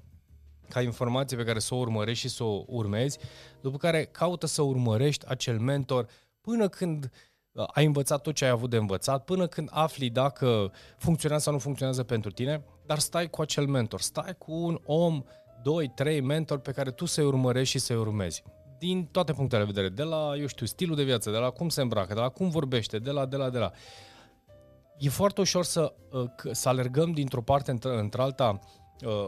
ca 0.69 0.81
informație 0.81 1.37
pe 1.37 1.43
care 1.43 1.59
să 1.59 1.73
o 1.73 1.77
urmărești 1.77 2.27
și 2.27 2.35
să 2.35 2.43
o 2.43 2.63
urmezi, 2.67 3.17
după 3.61 3.77
care 3.77 4.05
caută 4.05 4.45
să 4.45 4.61
urmărești 4.61 5.25
acel 5.27 5.59
mentor 5.59 6.07
până 6.41 6.67
când 6.67 7.11
uh, 7.51 7.65
ai 7.73 7.85
învățat 7.85 8.21
tot 8.21 8.35
ce 8.35 8.45
ai 8.45 8.51
avut 8.51 8.69
de 8.69 8.77
învățat, 8.77 9.23
până 9.23 9.47
când 9.47 9.69
afli 9.71 10.09
dacă 10.09 10.71
funcționează 10.97 11.43
sau 11.43 11.53
nu 11.53 11.59
funcționează 11.59 12.03
pentru 12.03 12.31
tine, 12.31 12.63
dar 12.85 12.99
stai 12.99 13.29
cu 13.29 13.41
acel 13.41 13.65
mentor, 13.67 14.01
stai 14.01 14.35
cu 14.37 14.53
un 14.53 14.79
om, 14.85 15.23
doi, 15.63 15.91
trei 15.95 16.21
mentori 16.21 16.61
pe 16.61 16.71
care 16.71 16.91
tu 16.91 17.05
să-i 17.05 17.25
urmărești 17.25 17.77
și 17.77 17.85
să-i 17.85 17.95
urmezi 17.95 18.43
din 18.77 19.05
toate 19.05 19.33
punctele 19.33 19.63
de 19.63 19.71
vedere, 19.73 19.93
de 19.93 20.03
la, 20.03 20.33
eu 20.39 20.47
știu, 20.47 20.65
stilul 20.65 20.95
de 20.95 21.03
viață, 21.03 21.31
de 21.31 21.37
la 21.37 21.49
cum 21.49 21.69
se 21.69 21.81
îmbracă, 21.81 22.13
de 22.13 22.19
la 22.19 22.29
cum 22.29 22.49
vorbește, 22.49 22.99
de 22.99 23.11
la, 23.11 23.25
de 23.25 23.35
la, 23.35 23.49
de 23.49 23.57
la. 23.57 23.71
E 24.97 25.09
foarte 25.09 25.41
ușor 25.41 25.63
să, 25.63 25.93
uh, 26.11 26.29
să 26.51 26.69
alergăm 26.69 27.11
dintr-o 27.11 27.41
parte 27.41 27.77
într-alta 27.81 28.49
uh, 28.49 28.59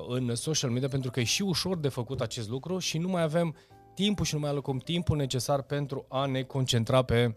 în 0.07 0.35
social 0.35 0.69
media 0.69 0.87
pentru 0.87 1.11
că 1.11 1.19
e 1.19 1.23
și 1.23 1.41
ușor 1.41 1.77
de 1.77 1.87
făcut 1.87 2.21
acest 2.21 2.49
lucru 2.49 2.77
și 2.79 2.97
nu 2.97 3.07
mai 3.07 3.21
avem 3.21 3.55
timpul 3.93 4.25
și 4.25 4.33
nu 4.33 4.39
mai 4.39 4.49
alocăm 4.49 4.77
timpul 4.77 5.17
necesar 5.17 5.61
pentru 5.61 6.05
a 6.09 6.25
ne 6.25 6.41
concentra 6.41 7.01
pe, 7.01 7.35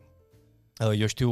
uh, 0.86 0.98
eu 0.98 1.06
știu, 1.06 1.30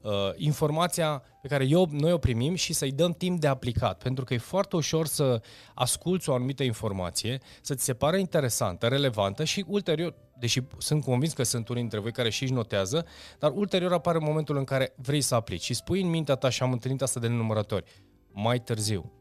uh, 0.00 0.10
informația 0.36 1.22
pe 1.42 1.48
care 1.48 1.64
eu, 1.64 1.88
noi 1.90 2.12
o 2.12 2.18
primim 2.18 2.54
și 2.54 2.72
să-i 2.72 2.92
dăm 2.92 3.12
timp 3.12 3.40
de 3.40 3.46
aplicat. 3.46 4.02
Pentru 4.02 4.24
că 4.24 4.34
e 4.34 4.38
foarte 4.38 4.76
ușor 4.76 5.06
să 5.06 5.42
asculți 5.74 6.28
o 6.28 6.34
anumită 6.34 6.62
informație, 6.62 7.40
să 7.62 7.74
ți 7.74 7.84
se 7.84 7.94
pare 7.94 8.18
interesantă, 8.18 8.86
relevantă 8.86 9.44
și 9.44 9.64
ulterior, 9.68 10.14
deși 10.38 10.60
sunt 10.78 11.04
convins 11.04 11.32
că 11.32 11.42
sunt 11.42 11.68
unii 11.68 11.80
dintre 11.80 11.98
voi 11.98 12.12
care 12.12 12.30
și-și 12.30 12.52
notează, 12.52 13.06
dar 13.38 13.52
ulterior 13.54 13.92
apare 13.92 14.18
momentul 14.18 14.56
în 14.56 14.64
care 14.64 14.94
vrei 14.96 15.20
să 15.20 15.34
aplici 15.34 15.62
și 15.62 15.74
spui 15.74 16.00
în 16.00 16.08
mintea 16.08 16.34
ta 16.34 16.48
și 16.48 16.62
am 16.62 16.72
întâlnit 16.72 17.02
asta 17.02 17.20
de 17.20 17.28
nenumărători, 17.28 17.84
mai 18.32 18.60
târziu 18.60 19.12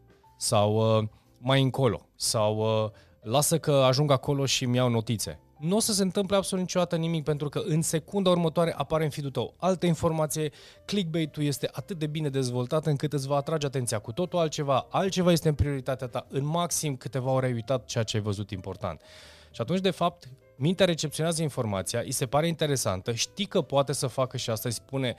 sau 0.46 0.98
uh, 0.98 1.08
mai 1.38 1.62
încolo 1.62 2.10
sau 2.16 2.58
uh, 2.58 2.92
lasă 3.22 3.60
că 3.60 3.72
ajung 3.72 4.12
acolo 4.12 4.46
și 4.46 4.66
mi 4.66 4.76
iau 4.76 4.90
notițe 4.90 5.40
nu 5.60 5.76
o 5.76 5.80
să 5.80 5.94
se 5.94 6.02
întâmple 6.02 6.36
absolut 6.36 6.64
niciodată 6.64 6.96
nimic 6.96 7.24
pentru 7.24 7.50
că 7.50 7.62
în 7.66 7.82
secunda 7.82 8.30
următoare 8.30 8.74
apare 8.78 9.04
în 9.04 9.10
feed 9.10 9.32
tău 9.32 9.54
altă 9.58 9.86
informație, 9.86 10.52
clickbait-ul 10.86 11.44
este 11.44 11.70
atât 11.72 12.00
de 12.00 12.08
bine 12.08 12.30
dezvoltat 12.30 12.86
încât 12.86 13.14
îți 13.14 13.28
va 13.28 13.36
atrage 13.36 13.66
atenția 13.66 14.00
cu 14.00 14.12
totul 14.12 14.40
altceva, 14.40 14.88
altceva 14.90 15.32
este 15.32 15.48
în 15.48 15.54
prioritatea 15.54 16.08
ta, 16.08 16.26
în 16.30 16.46
maxim 16.46 16.96
câteva 16.96 17.32
ore 17.32 17.46
ai 17.46 17.54
uitat 17.54 17.86
ceea 17.86 18.04
ce 18.04 18.18
ai 18.18 18.24
văzut 18.24 18.52
important. 18.52 19.02
Și 19.52 19.62
atunci, 19.62 19.80
de 19.80 19.92
fapt, 19.92 20.30
mintea 20.56 20.86
recepționează 20.86 21.42
informația, 21.42 22.00
îi 22.00 22.12
se 22.12 22.26
pare 22.26 22.48
interesantă, 22.48 23.14
știi 23.14 23.46
că 23.46 23.62
poate 23.62 23.94
să 23.94 24.08
facă 24.08 24.38
și 24.38 24.50
asta, 24.50 24.70
îi 24.70 24.76
spune, 24.76 25.16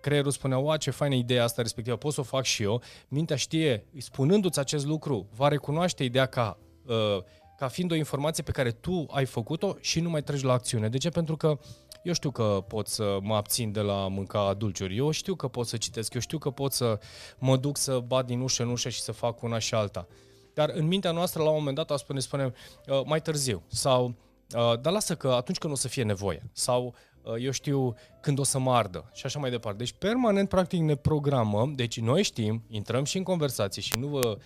creierul 0.00 0.30
spune, 0.30 0.56
oa, 0.56 0.76
ce 0.76 0.90
faină 0.90 1.14
ideea 1.14 1.44
asta 1.44 1.62
respectivă, 1.62 1.96
pot 1.96 2.12
să 2.12 2.20
o 2.20 2.24
fac 2.24 2.44
și 2.44 2.62
eu, 2.62 2.82
mintea 3.08 3.36
știe, 3.36 3.84
spunându-ți 3.98 4.58
acest 4.58 4.86
lucru, 4.86 5.28
va 5.34 5.48
recunoaște 5.48 6.04
ideea 6.04 6.26
ca 6.26 6.58
uh, 6.86 7.22
ca 7.60 7.68
fiind 7.68 7.90
o 7.90 7.94
informație 7.94 8.42
pe 8.42 8.50
care 8.50 8.70
tu 8.70 9.06
ai 9.10 9.24
făcut-o 9.24 9.76
și 9.80 10.00
nu 10.00 10.10
mai 10.10 10.22
treci 10.22 10.42
la 10.42 10.52
acțiune. 10.52 10.88
De 10.88 10.98
ce? 10.98 11.08
Pentru 11.08 11.36
că 11.36 11.58
eu 12.02 12.12
știu 12.12 12.30
că 12.30 12.64
pot 12.68 12.86
să 12.86 13.18
mă 13.22 13.34
abțin 13.34 13.72
de 13.72 13.80
la 13.80 14.08
mânca 14.08 14.54
dulciuri, 14.54 14.96
eu 14.96 15.10
știu 15.10 15.34
că 15.34 15.48
pot 15.48 15.66
să 15.66 15.76
citesc, 15.76 16.14
eu 16.14 16.20
știu 16.20 16.38
că 16.38 16.50
pot 16.50 16.72
să 16.72 16.98
mă 17.38 17.56
duc 17.56 17.76
să 17.76 17.98
bat 17.98 18.26
din 18.26 18.40
ușă 18.40 18.62
în 18.62 18.68
ușă 18.68 18.88
și 18.88 19.00
să 19.00 19.12
fac 19.12 19.42
una 19.42 19.58
și 19.58 19.74
alta. 19.74 20.06
Dar 20.54 20.70
în 20.74 20.86
mintea 20.86 21.10
noastră, 21.10 21.42
la 21.42 21.48
un 21.48 21.56
moment 21.56 21.76
dat, 21.76 21.98
spune, 21.98 22.20
spune 22.20 22.52
uh, 22.86 23.00
mai 23.04 23.20
târziu 23.20 23.62
sau 23.66 24.14
uh, 24.54 24.80
dar 24.80 24.92
lasă 24.92 25.14
că 25.14 25.28
atunci 25.28 25.58
când 25.58 25.72
o 25.72 25.76
să 25.76 25.88
fie 25.88 26.02
nevoie 26.02 26.42
sau 26.52 26.84
uh, 26.86 26.92
eu 27.38 27.50
știu 27.50 27.94
când 28.20 28.38
o 28.38 28.42
să 28.42 28.58
mă 28.58 28.72
ardă 28.72 29.10
și 29.12 29.26
așa 29.26 29.38
mai 29.38 29.50
departe. 29.50 29.78
Deci 29.78 29.92
permanent, 29.92 30.48
practic, 30.48 30.80
ne 30.80 30.94
programăm, 30.94 31.72
deci 31.72 32.00
noi 32.00 32.22
știm, 32.22 32.64
intrăm 32.68 33.04
și 33.04 33.16
în 33.16 33.22
conversații 33.22 33.82
și 33.82 33.98
nu 33.98 34.06
vă 34.06 34.38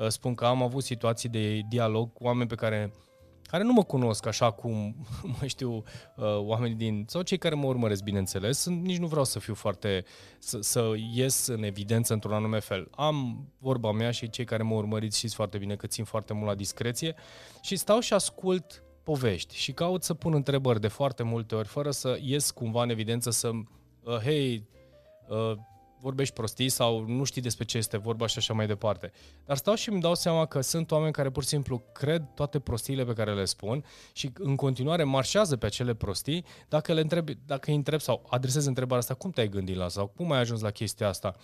Uh, 0.00 0.08
spun 0.08 0.34
că 0.34 0.44
am 0.44 0.62
avut 0.62 0.84
situații 0.84 1.28
de 1.28 1.60
dialog 1.68 2.12
cu 2.12 2.24
oameni 2.24 2.48
pe 2.48 2.54
care 2.54 2.92
care 3.42 3.62
nu 3.62 3.72
mă 3.72 3.84
cunosc 3.84 4.26
așa 4.26 4.50
cum 4.50 5.06
mă 5.40 5.46
știu 5.46 5.72
uh, 6.16 6.38
oamenii 6.38 6.76
din, 6.76 7.04
sau 7.08 7.22
cei 7.22 7.38
care 7.38 7.54
mă 7.54 7.66
urmăresc, 7.66 8.02
bineînțeles, 8.02 8.66
nici 8.66 8.98
nu 8.98 9.06
vreau 9.06 9.24
să 9.24 9.38
fiu 9.38 9.54
foarte, 9.54 10.04
să, 10.38 10.58
să 10.60 10.92
ies 11.12 11.46
în 11.46 11.62
evidență 11.62 12.12
într-un 12.12 12.32
anume 12.32 12.58
fel. 12.58 12.88
Am 12.90 13.48
vorba 13.58 13.92
mea 13.92 14.10
și 14.10 14.30
cei 14.30 14.44
care 14.44 14.62
mă 14.62 14.74
urmăriți 14.74 15.16
știți 15.16 15.34
foarte 15.34 15.58
bine 15.58 15.76
că 15.76 15.86
țin 15.86 16.04
foarte 16.04 16.32
mult 16.32 16.46
la 16.46 16.54
discreție 16.54 17.14
și 17.62 17.76
stau 17.76 18.00
și 18.00 18.12
ascult 18.12 18.82
povești 19.10 19.56
și 19.56 19.72
caut 19.72 20.02
să 20.02 20.14
pun 20.14 20.34
întrebări 20.34 20.80
de 20.80 20.88
foarte 20.88 21.22
multe 21.22 21.54
ori, 21.54 21.68
fără 21.68 21.90
să 21.90 22.18
ies 22.20 22.50
cumva 22.50 22.82
în 22.82 22.90
evidență 22.90 23.30
să, 23.30 23.50
uh, 23.50 24.16
hei, 24.16 24.68
uh, 25.28 25.52
vorbești 26.00 26.34
prostii 26.34 26.68
sau 26.68 27.04
nu 27.06 27.24
știi 27.24 27.42
despre 27.42 27.64
ce 27.64 27.76
este 27.76 27.96
vorba 27.96 28.26
și 28.26 28.38
așa 28.38 28.52
mai 28.52 28.66
departe. 28.66 29.12
Dar 29.44 29.56
stau 29.56 29.74
și 29.74 29.88
îmi 29.88 30.00
dau 30.00 30.14
seama 30.14 30.46
că 30.46 30.60
sunt 30.60 30.90
oameni 30.90 31.12
care 31.12 31.30
pur 31.30 31.42
și 31.42 31.48
simplu 31.48 31.82
cred 31.92 32.22
toate 32.34 32.58
prostiile 32.58 33.04
pe 33.04 33.12
care 33.12 33.34
le 33.34 33.44
spun 33.44 33.84
și 34.12 34.30
în 34.38 34.56
continuare 34.56 35.04
marșează 35.04 35.56
pe 35.56 35.66
acele 35.66 35.94
prostii 35.94 36.44
dacă, 36.68 36.92
le 36.92 37.00
întreb, 37.00 37.28
dacă 37.46 37.70
îi 37.70 37.76
întreb 37.76 38.00
sau 38.00 38.26
adresez 38.28 38.66
întrebarea 38.66 38.98
asta, 38.98 39.14
cum 39.14 39.30
te-ai 39.30 39.48
gândit 39.48 39.76
la 39.76 39.88
sau 39.88 40.06
cum 40.06 40.32
ai 40.32 40.38
ajuns 40.38 40.60
la 40.60 40.70
chestia 40.70 41.08
asta? 41.08 41.34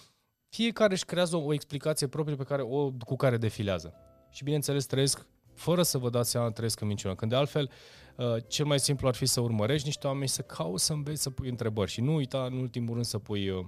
Fiecare 0.48 0.92
își 0.92 1.04
creează 1.04 1.36
o, 1.36 1.44
o 1.44 1.52
explicație 1.52 2.06
proprie 2.06 2.36
pe 2.36 2.44
care, 2.44 2.62
o, 2.62 2.90
cu 2.90 3.16
care 3.16 3.36
defilează. 3.36 3.94
Și 4.30 4.44
bineînțeles 4.44 4.86
trăiesc 4.86 5.26
fără 5.56 5.82
să 5.82 5.98
vă 5.98 6.10
dați 6.10 6.30
seama 6.30 6.50
trăiesc 6.50 6.80
în 6.80 6.86
minciună. 6.86 7.14
Când 7.14 7.30
de 7.30 7.36
altfel, 7.36 7.70
uh, 8.16 8.36
cel 8.46 8.64
mai 8.64 8.80
simplu 8.80 9.08
ar 9.08 9.14
fi 9.14 9.26
să 9.26 9.40
urmărești 9.40 9.86
niște 9.86 10.06
oameni, 10.06 10.28
să 10.28 10.42
cauți 10.42 10.84
să 10.84 10.92
înveți 10.92 11.22
să 11.22 11.30
pui 11.30 11.48
întrebări 11.48 11.90
și 11.90 12.00
nu 12.00 12.14
uita 12.14 12.44
în 12.44 12.58
ultimul 12.58 12.92
rând 12.92 13.04
să 13.04 13.18
pui, 13.18 13.48
uh, 13.48 13.64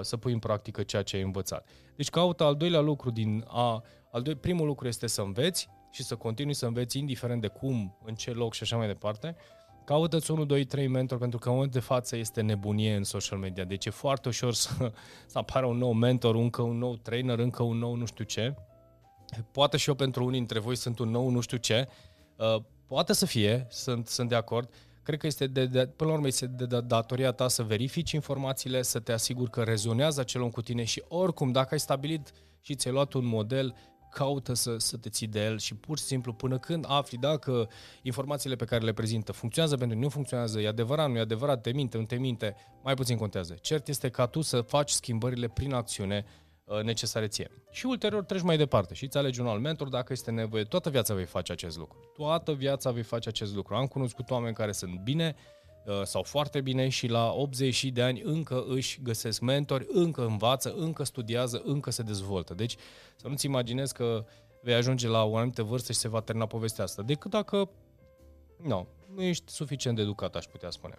să 0.00 0.16
pui 0.16 0.32
în 0.32 0.38
practică 0.38 0.82
ceea 0.82 1.02
ce 1.02 1.16
ai 1.16 1.22
învățat. 1.22 1.68
Deci 1.96 2.10
caută 2.10 2.44
al 2.44 2.56
doilea 2.56 2.80
lucru 2.80 3.10
din 3.10 3.44
a, 3.48 3.84
al 4.10 4.22
doi, 4.22 4.34
primul 4.34 4.66
lucru 4.66 4.86
este 4.86 5.06
să 5.06 5.20
înveți 5.20 5.68
și 5.90 6.02
să 6.02 6.16
continui 6.16 6.54
să 6.54 6.66
înveți 6.66 6.98
indiferent 6.98 7.40
de 7.40 7.46
cum, 7.46 7.98
în 8.04 8.14
ce 8.14 8.30
loc 8.30 8.54
și 8.54 8.62
așa 8.62 8.76
mai 8.76 8.86
departe. 8.86 9.36
Caută-ți 9.84 10.30
1, 10.30 10.44
2, 10.44 10.64
3 10.64 10.86
mentor 10.86 11.18
pentru 11.18 11.38
că 11.38 11.48
în 11.48 11.54
momentul 11.54 11.80
de 11.80 11.86
față 11.86 12.16
este 12.16 12.40
nebunie 12.40 12.94
în 12.94 13.04
social 13.04 13.38
media. 13.38 13.64
Deci 13.64 13.86
e 13.86 13.90
foarte 13.90 14.28
ușor 14.28 14.54
să, 14.54 14.92
să 15.26 15.38
apară 15.38 15.66
un 15.66 15.76
nou 15.76 15.92
mentor, 15.92 16.34
încă 16.34 16.62
un 16.62 16.78
nou 16.78 16.96
trainer, 16.96 17.38
încă 17.38 17.62
un 17.62 17.78
nou 17.78 17.94
nu 17.94 18.04
știu 18.04 18.24
ce. 18.24 18.54
Poate 19.52 19.76
și 19.76 19.88
eu 19.88 19.94
pentru 19.94 20.24
unii 20.24 20.38
dintre 20.38 20.58
voi 20.58 20.76
sunt 20.76 20.98
un 20.98 21.10
nou 21.10 21.28
nu 21.28 21.40
știu 21.40 21.56
ce. 21.56 21.88
Uh, 22.36 22.62
poate 22.86 23.12
să 23.12 23.26
fie, 23.26 23.66
sunt, 23.70 24.06
sunt 24.06 24.28
de 24.28 24.34
acord. 24.34 24.70
Cred 25.02 25.18
că 25.18 25.26
este 25.26 25.46
de, 25.46 25.66
de, 25.66 25.86
până 25.86 26.10
la 26.10 26.16
urmă 26.16 26.26
este 26.26 26.46
de, 26.46 26.66
de 26.66 26.80
datoria 26.80 27.32
ta 27.32 27.48
să 27.48 27.62
verifici 27.62 28.12
informațiile, 28.12 28.82
să 28.82 28.98
te 29.00 29.12
asiguri 29.12 29.50
că 29.50 29.62
rezonează 29.62 30.20
acel 30.20 30.40
om 30.40 30.50
cu 30.50 30.62
tine 30.62 30.84
și 30.84 31.02
oricum 31.08 31.52
dacă 31.52 31.68
ai 31.70 31.80
stabilit 31.80 32.32
și 32.60 32.74
ți-ai 32.74 32.92
luat 32.92 33.12
un 33.12 33.24
model, 33.24 33.74
caută 34.10 34.54
să, 34.54 34.76
să 34.78 34.96
te 34.96 35.08
ții 35.08 35.26
de 35.26 35.44
el 35.44 35.58
și 35.58 35.74
pur 35.74 35.98
și 35.98 36.04
simplu 36.04 36.32
până 36.32 36.58
când 36.58 36.84
afli 36.88 37.18
dacă 37.18 37.68
informațiile 38.02 38.56
pe 38.56 38.64
care 38.64 38.84
le 38.84 38.92
prezintă 38.92 39.32
funcționează 39.32 39.76
pentru 39.76 39.98
nu 39.98 40.08
funcționează, 40.08 40.60
e 40.60 40.68
adevărat, 40.68 41.10
nu 41.10 41.16
e 41.16 41.20
adevărat, 41.20 41.60
te 41.60 41.72
minte, 41.72 41.98
nu 41.98 42.04
te 42.04 42.16
minte, 42.16 42.54
mai 42.82 42.94
puțin 42.94 43.16
contează. 43.16 43.54
Cert 43.60 43.88
este 43.88 44.08
ca 44.08 44.26
tu 44.26 44.40
să 44.40 44.60
faci 44.60 44.90
schimbările 44.90 45.48
prin 45.48 45.72
acțiune 45.72 46.24
uh, 46.26 46.49
necesare 46.82 47.26
ție. 47.26 47.50
Și 47.70 47.86
ulterior 47.86 48.24
treci 48.24 48.42
mai 48.42 48.56
departe 48.56 48.94
și 48.94 49.04
îți 49.04 49.16
alegi 49.16 49.40
un 49.40 49.46
alt 49.46 49.60
mentor 49.60 49.88
dacă 49.88 50.12
este 50.12 50.30
nevoie. 50.30 50.64
Toată 50.64 50.90
viața 50.90 51.14
vei 51.14 51.24
face 51.24 51.52
acest 51.52 51.78
lucru. 51.78 51.98
Toată 52.16 52.52
viața 52.52 52.90
vei 52.90 53.02
face 53.02 53.28
acest 53.28 53.54
lucru. 53.54 53.74
Am 53.74 53.86
cunoscut 53.86 54.30
oameni 54.30 54.54
care 54.54 54.72
sunt 54.72 55.00
bine, 55.00 55.36
Uh, 55.86 56.02
sau 56.04 56.22
foarte 56.22 56.60
bine 56.60 56.88
și 56.88 57.06
la 57.06 57.32
80 57.32 57.84
de 57.84 58.02
ani 58.02 58.20
încă 58.24 58.64
își 58.68 59.00
găsesc 59.02 59.40
mentori, 59.40 59.86
încă 59.88 60.24
învață, 60.24 60.74
încă 60.76 61.04
studiază, 61.04 61.62
încă 61.64 61.90
se 61.90 62.02
dezvoltă. 62.02 62.54
Deci 62.54 62.76
să 63.16 63.28
nu-ți 63.28 63.46
imaginezi 63.46 63.94
că 63.94 64.24
vei 64.62 64.74
ajunge 64.74 65.08
la 65.08 65.24
o 65.24 65.36
anumită 65.36 65.62
vârstă 65.62 65.92
și 65.92 65.98
se 65.98 66.08
va 66.08 66.20
termina 66.20 66.46
povestea 66.46 66.84
asta, 66.84 67.02
decât 67.02 67.30
dacă 67.30 67.70
no, 68.62 68.86
nu 69.14 69.22
ești 69.22 69.52
suficient 69.52 69.96
de 69.96 70.02
educat, 70.02 70.36
aș 70.36 70.44
putea 70.44 70.70
spune. 70.70 70.98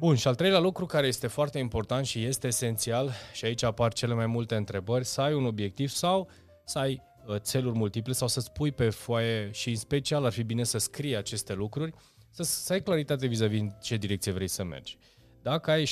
Bun, 0.00 0.14
și 0.14 0.28
al 0.28 0.34
treilea 0.34 0.58
lucru 0.58 0.86
care 0.86 1.06
este 1.06 1.26
foarte 1.26 1.58
important 1.58 2.06
și 2.06 2.24
este 2.24 2.46
esențial, 2.46 3.12
și 3.32 3.44
aici 3.44 3.62
apar 3.62 3.92
cele 3.92 4.14
mai 4.14 4.26
multe 4.26 4.54
întrebări, 4.54 5.04
să 5.04 5.20
ai 5.20 5.34
un 5.34 5.44
obiectiv 5.44 5.88
sau 5.88 6.28
să 6.64 6.78
ai 6.78 7.02
uh, 7.26 7.36
țeluri 7.36 7.76
multiple 7.76 8.12
sau 8.12 8.28
să-ți 8.28 8.52
pui 8.52 8.72
pe 8.72 8.90
foaie 8.90 9.50
și 9.52 9.68
în 9.68 9.76
special 9.76 10.24
ar 10.24 10.32
fi 10.32 10.42
bine 10.42 10.64
să 10.64 10.78
scrii 10.78 11.16
aceste 11.16 11.54
lucruri, 11.54 11.92
să, 12.30 12.42
să 12.42 12.72
ai 12.72 12.82
claritate 12.82 13.26
vis-a-vis 13.26 13.60
în 13.60 13.70
ce 13.82 13.96
direcție 13.96 14.32
vrei 14.32 14.48
să 14.48 14.64
mergi. 14.64 14.98
Dacă 15.42 15.70
ai 15.70 15.84
17-18 15.84 15.88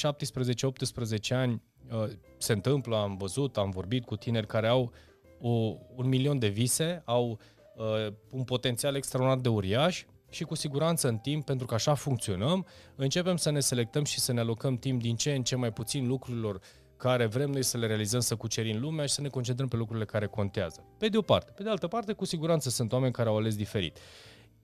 ani, 1.31 1.63
uh, 1.91 2.09
se 2.39 2.53
întâmplă, 2.53 2.97
am 2.97 3.17
văzut, 3.17 3.57
am 3.57 3.71
vorbit 3.71 4.05
cu 4.05 4.17
tineri 4.17 4.47
care 4.47 4.69
au 4.69 4.93
o, 5.41 5.51
un 5.95 6.09
milion 6.09 6.39
de 6.39 6.49
vise, 6.49 7.03
au 7.05 7.39
uh, 7.77 8.13
un 8.31 8.45
potențial 8.45 8.95
extraordinar 8.95 9.41
de 9.41 9.49
uriaș 9.49 10.05
și 10.37 10.45
cu 10.45 10.55
siguranță 10.55 11.09
în 11.09 11.19
timp, 11.19 11.45
pentru 11.45 11.67
că 11.67 11.75
așa 11.75 11.95
funcționăm, 11.95 12.67
începem 12.95 13.37
să 13.37 13.51
ne 13.51 13.61
selectăm 13.61 14.05
și 14.05 14.21
să 14.21 14.33
ne 14.33 14.41
alocăm 14.41 14.77
timp 14.77 15.01
din 15.01 15.17
ce 15.17 15.33
în 15.33 15.43
ce 15.43 15.57
mai 15.57 15.73
puțin 15.73 16.07
lucrurilor 16.07 16.61
care 16.97 17.27
vrem 17.27 17.51
noi 17.51 17.63
să 17.63 17.79
le 17.79 17.87
realizăm, 17.87 18.21
să 18.21 18.37
cucerim 18.37 18.81
lumea 18.81 19.07
și 19.07 19.15
să 19.15 19.21
ne 19.21 19.29
concentrăm 19.29 19.69
pe 19.69 19.77
lucrurile 19.77 20.05
care 20.05 20.27
contează. 20.27 20.85
Pe 20.99 21.09
de 21.09 21.17
o 21.17 21.23
parte. 21.23 21.53
Pe 21.57 21.63
de 21.63 21.69
altă 21.69 21.87
parte, 21.87 22.13
cu 22.13 22.25
siguranță 22.25 22.71
sunt 22.71 22.93
oameni 22.93 23.13
care 23.13 23.29
au 23.29 23.37
ales 23.37 23.57
diferit. 23.57 23.99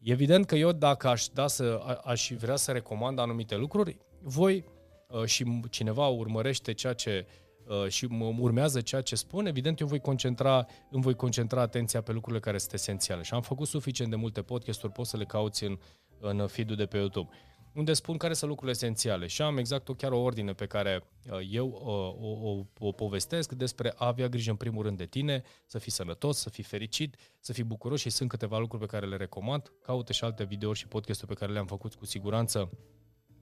Evident 0.02 0.47
că 0.47 0.55
eu 0.55 0.73
dacă 0.73 1.09
aș, 1.09 1.26
da 1.33 1.47
să, 1.47 1.99
aș 2.05 2.31
vrea 2.38 2.57
să 2.57 2.73
recomand 2.73 3.19
anumite 3.19 3.57
lucruri, 3.57 3.99
voi 4.23 4.64
uh, 5.09 5.25
și 5.25 5.61
cineva 5.71 6.07
urmărește 6.07 6.73
ceea 6.73 6.93
ce 6.93 7.26
uh, 7.26 7.43
și 7.88 8.07
mă 8.07 8.35
urmează 8.38 8.81
ceea 8.81 9.00
ce 9.00 9.17
spun, 9.17 9.47
evident 9.47 9.81
eu 9.81 9.87
voi 9.87 10.00
concentra, 10.00 10.67
îmi 10.91 11.02
voi 11.02 11.14
concentra 11.14 11.61
atenția 11.61 12.00
pe 12.00 12.12
lucrurile 12.12 12.41
care 12.41 12.59
sunt 12.59 12.73
esențiale. 12.73 13.23
Și 13.23 13.35
am 13.35 13.43
făcut 13.43 13.69
suficient 13.69 14.11
de 14.11 14.17
multe 14.17 14.43
podcasturi, 14.43 14.93
poți 14.93 15.11
să 15.11 15.17
le 15.17 15.25
cauți 15.25 15.65
în, 15.65 15.78
în 16.21 16.47
feed-ul 16.47 16.76
de 16.76 16.87
pe 16.87 16.97
YouTube 16.97 17.28
unde 17.73 17.93
spun 17.93 18.17
care 18.17 18.35
sunt 18.35 18.50
lucrurile 18.50 18.76
esențiale 18.76 19.26
și 19.26 19.43
am 19.43 19.58
exact 19.58 19.89
o, 19.89 19.95
chiar 19.95 20.13
o 20.13 20.21
ordine 20.21 20.52
pe 20.52 20.67
care 20.67 21.04
uh, 21.30 21.39
eu 21.50 21.67
uh, 21.69 22.30
o, 22.30 22.49
o, 22.49 22.65
o 22.78 22.93
povestesc 22.93 23.52
despre 23.52 23.93
a 23.97 24.06
avea 24.06 24.28
grijă 24.28 24.50
în 24.50 24.56
primul 24.56 24.82
rând 24.82 24.97
de 24.97 25.06
tine, 25.06 25.43
să 25.67 25.78
fii 25.78 25.93
sănătos, 25.93 26.39
să 26.39 26.50
fii 26.50 26.63
fericit, 26.63 27.17
să 27.41 27.52
fii 27.52 27.65
bucuros 27.65 28.00
și 28.00 28.11
sunt 28.11 28.28
câteva 28.28 28.58
lucruri 28.58 28.87
pe 28.87 28.89
care 28.91 29.06
le 29.06 29.17
recomand. 29.17 29.73
Caută 29.82 30.13
și 30.13 30.25
alte 30.25 30.45
videouri 30.45 30.78
și 30.78 30.89
podcasturi 30.89 31.28
pe 31.30 31.39
care 31.39 31.52
le-am 31.52 31.67
făcut 31.67 31.95
cu 31.95 32.04
siguranță 32.04 32.71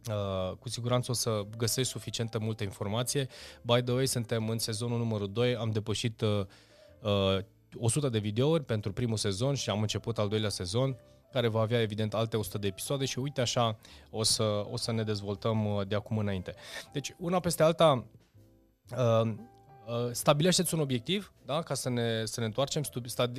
Uh, 0.09 0.57
cu 0.59 0.69
siguranță 0.69 1.11
o 1.11 1.15
să 1.15 1.43
găsești 1.57 1.93
suficientă 1.93 2.39
multă 2.39 2.65
informație. 2.65 3.29
By 3.63 3.83
the 3.83 3.93
way, 3.93 4.07
suntem 4.07 4.49
în 4.49 4.59
sezonul 4.59 4.99
numărul 4.99 5.33
2, 5.33 5.57
am 5.57 5.71
depășit 5.71 6.21
uh, 6.21 6.45
uh, 7.01 7.39
100 7.79 8.09
de 8.09 8.19
videouri 8.19 8.65
pentru 8.65 8.93
primul 8.93 9.17
sezon 9.17 9.55
și 9.55 9.71
am 9.71 9.81
început 9.81 10.19
al 10.19 10.29
doilea 10.29 10.49
sezon 10.49 10.97
care 11.33 11.49
va 11.49 11.61
avea 11.61 11.81
evident 11.81 12.15
alte 12.15 12.37
100 12.37 12.59
de 12.59 12.67
episoade 12.67 13.05
și 13.05 13.19
uite 13.19 13.41
așa 13.41 13.79
o 14.11 14.23
să, 14.23 14.67
o 14.71 14.77
să 14.77 14.93
ne 14.93 15.03
dezvoltăm 15.03 15.75
uh, 15.75 15.87
de 15.87 15.95
acum 15.95 16.19
înainte. 16.19 16.55
Deci 16.93 17.15
una 17.19 17.41
peste 17.41 17.63
alta, 17.63 18.05
uh, 18.97 19.23
uh, 19.27 20.11
stabilește-ți 20.13 20.75
un 20.75 20.81
obiectiv, 20.81 21.33
da? 21.45 21.63
ca 21.63 21.75
să 21.75 21.89
ne, 21.89 22.25
să 22.25 22.41
ne 22.41 22.47
întoarcem, 22.47 22.83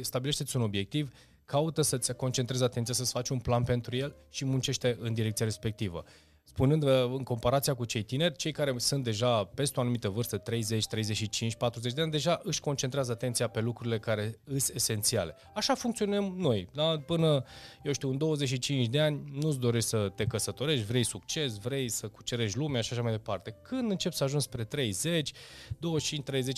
stabilește-ți 0.01 0.55
un 0.55 0.61
obiectiv, 0.61 1.13
caută 1.45 1.81
să-ți 1.81 2.13
concentrezi 2.13 2.63
atenția, 2.63 2.93
să-ți 2.93 3.11
faci 3.11 3.29
un 3.29 3.39
plan 3.39 3.63
pentru 3.63 3.95
el 3.95 4.15
și 4.29 4.45
muncește 4.45 4.97
în 4.99 5.13
direcția 5.13 5.45
respectivă 5.45 6.03
spunând 6.43 6.83
în 7.17 7.23
comparația 7.23 7.73
cu 7.73 7.85
cei 7.85 8.03
tineri, 8.03 8.35
cei 8.35 8.51
care 8.51 8.73
sunt 8.77 9.03
deja 9.03 9.43
peste 9.43 9.79
o 9.79 9.81
anumită 9.81 10.09
vârstă, 10.09 10.37
30, 10.37 10.85
35, 10.85 11.55
40 11.55 11.93
de 11.93 12.01
ani, 12.01 12.11
deja 12.11 12.39
își 12.43 12.59
concentrează 12.59 13.11
atenția 13.11 13.47
pe 13.47 13.59
lucrurile 13.59 13.99
care 13.99 14.39
sunt 14.45 14.71
esențiale. 14.73 15.35
Așa 15.53 15.75
funcționăm 15.75 16.33
noi. 16.37 16.67
Da? 16.73 16.99
Până, 17.05 17.43
eu 17.83 17.93
știu, 17.93 18.09
în 18.09 18.17
25 18.17 18.87
de 18.87 18.99
ani 18.99 19.23
nu-ți 19.41 19.59
dorești 19.59 19.89
să 19.89 20.11
te 20.15 20.25
căsătorești, 20.25 20.85
vrei 20.85 21.03
succes, 21.03 21.57
vrei 21.57 21.89
să 21.89 22.07
cucerești 22.07 22.57
lumea 22.57 22.81
și 22.81 22.93
așa 22.93 23.01
mai 23.01 23.11
departe. 23.11 23.55
Când 23.61 23.89
începi 23.89 24.15
să 24.15 24.23
ajungi 24.23 24.45
spre 24.45 24.63
30, 24.63 25.31
25-30 25.31 25.37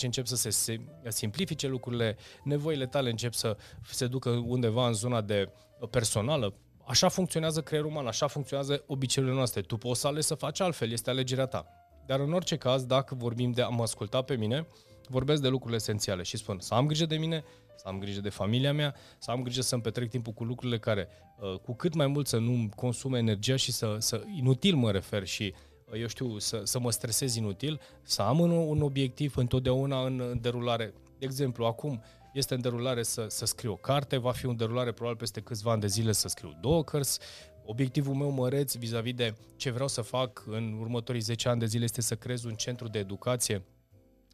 încep 0.02 0.26
să 0.26 0.36
se 0.36 0.78
simplifice 1.08 1.66
lucrurile, 1.66 2.16
nevoile 2.42 2.86
tale 2.86 3.10
încep 3.10 3.32
să 3.32 3.56
se 3.82 4.06
ducă 4.06 4.30
undeva 4.30 4.86
în 4.86 4.92
zona 4.92 5.20
de 5.20 5.48
personală, 5.90 6.54
Așa 6.86 7.08
funcționează 7.08 7.62
creierul 7.62 7.90
uman, 7.90 8.06
așa 8.06 8.26
funcționează 8.26 8.82
obiceiurile 8.86 9.38
noastre. 9.38 9.60
Tu 9.60 9.76
poți 9.76 10.00
să 10.00 10.06
alegi 10.06 10.26
să 10.26 10.34
faci 10.34 10.60
altfel, 10.60 10.92
este 10.92 11.10
alegerea 11.10 11.46
ta. 11.46 11.66
Dar 12.06 12.20
în 12.20 12.32
orice 12.32 12.56
caz, 12.56 12.84
dacă 12.84 13.14
vorbim 13.14 13.50
de 13.50 13.62
a 13.62 13.68
mă 13.68 13.82
asculta 13.82 14.22
pe 14.22 14.36
mine, 14.36 14.66
vorbesc 15.08 15.42
de 15.42 15.48
lucrurile 15.48 15.76
esențiale 15.76 16.22
și 16.22 16.36
spun 16.36 16.60
să 16.60 16.74
am 16.74 16.86
grijă 16.86 17.06
de 17.06 17.16
mine, 17.16 17.44
să 17.76 17.88
am 17.88 17.98
grijă 17.98 18.20
de 18.20 18.28
familia 18.28 18.72
mea, 18.72 18.94
să 19.18 19.30
am 19.30 19.42
grijă 19.42 19.60
să-mi 19.60 19.82
petrec 19.82 20.10
timpul 20.10 20.32
cu 20.32 20.44
lucrurile 20.44 20.78
care, 20.78 21.08
uh, 21.38 21.58
cu 21.58 21.74
cât 21.74 21.94
mai 21.94 22.06
mult 22.06 22.26
să 22.26 22.38
nu 22.38 22.68
consume 22.76 23.18
energia 23.18 23.56
și 23.56 23.72
să, 23.72 23.96
să 23.98 24.22
inutil 24.36 24.74
mă 24.74 24.90
refer 24.90 25.26
și 25.26 25.54
uh, 25.92 26.00
eu 26.00 26.06
știu, 26.06 26.38
să, 26.38 26.60
să 26.64 26.78
mă 26.78 26.90
stresez 26.90 27.34
inutil, 27.34 27.80
să 28.02 28.22
am 28.22 28.40
un, 28.40 28.50
un 28.50 28.82
obiectiv 28.82 29.36
întotdeauna 29.36 30.04
în, 30.04 30.20
în 30.20 30.40
derulare. 30.40 30.94
De 31.18 31.24
exemplu, 31.24 31.64
acum 31.64 32.02
este 32.34 32.54
în 32.54 32.60
derulare 32.60 33.02
să, 33.02 33.26
să 33.28 33.44
scriu 33.44 33.72
o 33.72 33.76
carte, 33.76 34.16
va 34.16 34.32
fi 34.32 34.46
în 34.46 34.56
derulare 34.56 34.92
probabil 34.92 35.18
peste 35.18 35.40
câțiva 35.40 35.70
ani 35.70 35.80
de 35.80 35.86
zile 35.86 36.12
să 36.12 36.28
scriu 36.28 36.58
două 36.60 36.84
cărți. 36.84 37.18
Obiectivul 37.64 38.14
meu 38.14 38.30
măreț 38.30 38.74
vis-a-vis 38.74 39.14
de 39.14 39.34
ce 39.56 39.70
vreau 39.70 39.88
să 39.88 40.00
fac 40.00 40.44
în 40.46 40.76
următorii 40.80 41.20
10 41.20 41.48
ani 41.48 41.60
de 41.60 41.66
zile 41.66 41.84
este 41.84 42.00
să 42.00 42.14
creez 42.14 42.44
un 42.44 42.54
centru 42.54 42.88
de 42.88 42.98
educație 42.98 43.64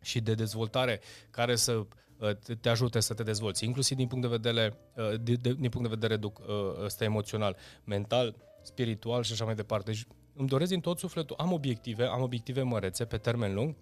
și 0.02 0.20
de 0.20 0.34
dezvoltare 0.34 1.00
care 1.30 1.56
să 1.56 1.72
uh, 1.72 2.30
te 2.60 2.68
ajute 2.68 3.00
să 3.00 3.14
te 3.14 3.22
dezvolți, 3.22 3.64
inclusiv 3.64 3.96
din 3.96 4.06
punct 4.06 4.28
de 4.28 4.36
vedere, 4.36 4.76
uh, 4.94 5.20
din 5.40 5.68
punct 5.70 5.88
de 5.88 5.96
vedere 5.98 6.18
uh, 6.22 6.32
ăsta 6.84 7.04
emoțional, 7.04 7.56
mental, 7.84 8.36
spiritual 8.62 9.22
și 9.22 9.32
așa 9.32 9.44
mai 9.44 9.54
departe. 9.54 9.90
Deci 9.90 10.06
îmi 10.34 10.48
doresc 10.48 10.70
din 10.70 10.80
tot 10.80 10.98
sufletul, 10.98 11.36
am 11.38 11.52
obiective, 11.52 12.04
am 12.04 12.22
obiective 12.22 12.62
mărețe 12.62 13.04
pe 13.04 13.16
termen 13.16 13.54
lung, 13.54 13.74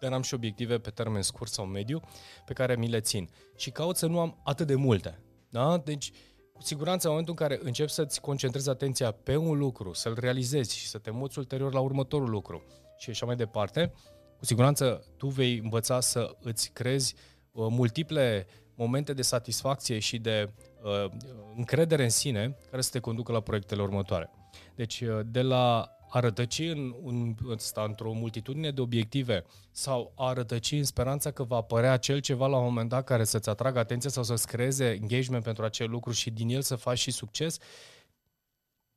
dar 0.00 0.12
am 0.12 0.22
și 0.22 0.34
obiective 0.34 0.78
pe 0.78 0.90
termen 0.90 1.22
scurt 1.22 1.50
sau 1.50 1.64
mediu 1.64 2.00
pe 2.44 2.52
care 2.52 2.76
mi 2.76 2.88
le 2.88 3.00
țin. 3.00 3.28
Și 3.56 3.70
caut 3.70 3.96
să 3.96 4.06
nu 4.06 4.20
am 4.20 4.40
atât 4.44 4.66
de 4.66 4.74
multe. 4.74 5.22
Da? 5.50 5.78
Deci, 5.78 6.10
cu 6.52 6.62
siguranță, 6.62 7.06
în 7.06 7.12
momentul 7.12 7.36
în 7.38 7.46
care 7.46 7.60
începi 7.62 7.90
să-ți 7.90 8.20
concentrezi 8.20 8.68
atenția 8.68 9.10
pe 9.10 9.36
un 9.36 9.58
lucru, 9.58 9.92
să-l 9.92 10.16
realizezi 10.20 10.76
și 10.76 10.86
să 10.86 10.98
te 10.98 11.10
muți 11.10 11.38
ulterior 11.38 11.72
la 11.72 11.80
următorul 11.80 12.30
lucru 12.30 12.62
și 12.98 13.10
așa 13.10 13.26
mai 13.26 13.36
departe, 13.36 13.92
cu 14.38 14.44
siguranță 14.44 15.04
tu 15.16 15.26
vei 15.26 15.58
învăța 15.62 16.00
să 16.00 16.36
îți 16.40 16.70
crezi 16.70 17.14
uh, 17.52 17.66
multiple 17.70 18.46
momente 18.74 19.12
de 19.12 19.22
satisfacție 19.22 19.98
și 19.98 20.18
de 20.18 20.52
uh, 20.82 21.10
încredere 21.56 22.02
în 22.02 22.10
sine 22.10 22.56
care 22.70 22.82
să 22.82 22.90
te 22.90 22.98
conducă 22.98 23.32
la 23.32 23.40
proiectele 23.40 23.82
următoare. 23.82 24.30
Deci, 24.74 25.00
uh, 25.00 25.20
de 25.26 25.42
la 25.42 25.97
a 26.08 26.20
rătăci 26.20 26.58
în, 26.58 26.94
în, 27.04 27.34
ăsta, 27.48 27.82
într-o 27.82 28.12
multitudine 28.12 28.70
de 28.70 28.80
obiective? 28.80 29.44
Sau 29.70 30.12
a 30.16 30.32
rătăci 30.32 30.72
în 30.72 30.84
speranța 30.84 31.30
că 31.30 31.42
va 31.42 31.56
apărea 31.56 31.92
acel 31.92 32.20
ceva 32.20 32.46
la 32.46 32.56
un 32.56 32.64
moment 32.64 32.88
dat 32.88 33.04
care 33.04 33.24
să-ți 33.24 33.48
atragă 33.48 33.78
atenția 33.78 34.10
sau 34.10 34.22
să-ți 34.22 34.46
creeze 34.46 34.98
engagement 35.00 35.44
pentru 35.44 35.64
acel 35.64 35.90
lucru 35.90 36.12
și 36.12 36.30
din 36.30 36.48
el 36.48 36.62
să 36.62 36.76
faci 36.76 36.98
și 36.98 37.10
succes, 37.10 37.58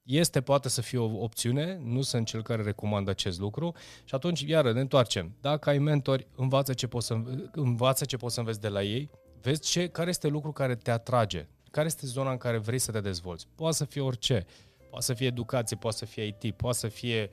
este, 0.03 0.41
poate 0.41 0.69
să 0.69 0.81
fie 0.81 0.97
o 0.97 1.23
opțiune, 1.23 1.79
nu 1.83 2.01
sunt 2.01 2.25
cel 2.25 2.43
care 2.43 2.63
recomandă 2.63 3.09
acest 3.09 3.39
lucru. 3.39 3.75
Și 4.03 4.15
atunci, 4.15 4.41
iară, 4.41 4.73
ne 4.73 4.79
întoarcem. 4.79 5.35
Dacă 5.41 5.69
ai 5.69 5.77
mentori, 5.77 6.27
învață 6.35 6.73
ce 6.73 6.87
poți 6.87 7.05
să, 7.05 7.21
învață 7.51 8.05
ce 8.05 8.17
poți 8.17 8.33
să 8.33 8.39
înveți 8.39 8.61
de 8.61 8.67
la 8.67 8.83
ei, 8.83 9.09
vezi 9.41 9.61
ce, 9.61 9.87
care 9.87 10.09
este 10.09 10.27
lucru 10.27 10.51
care 10.51 10.75
te 10.75 10.91
atrage, 10.91 11.47
care 11.71 11.85
este 11.85 12.07
zona 12.07 12.31
în 12.31 12.37
care 12.37 12.57
vrei 12.57 12.79
să 12.79 12.91
te 12.91 13.01
dezvolți. 13.01 13.47
Poate 13.55 13.75
să 13.75 13.85
fie 13.85 14.01
orice, 14.01 14.45
poate 14.91 15.05
să 15.05 15.13
fie 15.13 15.27
educație, 15.27 15.77
poate 15.77 15.97
să 15.97 16.05
fie 16.05 16.23
IT, 16.23 16.55
poate 16.55 16.77
să 16.77 16.87
fie 16.87 17.29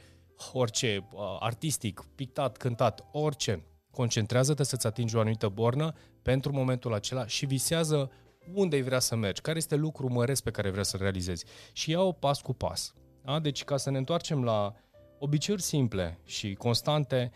orice, 0.53 1.09
artistic, 1.40 2.05
pictat, 2.14 2.57
cântat, 2.57 3.05
orice. 3.12 3.62
Concentrează-te 3.90 4.62
să-ți 4.62 4.87
atingi 4.87 5.16
o 5.16 5.21
anumită 5.21 5.49
bornă 5.49 5.94
pentru 6.23 6.53
momentul 6.53 6.94
acela 6.94 7.27
și 7.27 7.47
visează 7.47 8.11
unde 8.55 8.77
ai 8.77 8.83
vrea 8.83 8.99
să 8.99 9.16
mergi, 9.16 9.40
care 9.40 9.59
este 9.59 9.77
lucru 9.77 10.12
măresc 10.12 10.42
pe 10.42 10.51
care 10.51 10.71
vrea 10.71 10.83
să-l 10.83 11.01
realizezi 11.01 11.44
și 11.73 11.90
ia-o 11.90 12.12
pas 12.12 12.40
cu 12.40 12.53
pas. 12.53 12.94
Da? 13.25 13.38
Deci 13.38 13.64
ca 13.64 13.77
să 13.77 13.90
ne 13.90 13.99
întoarcem 13.99 14.44
la 14.44 14.75
obiceiuri 15.18 15.62
simple 15.62 16.18
și 16.25 16.55
constante, 16.55 17.31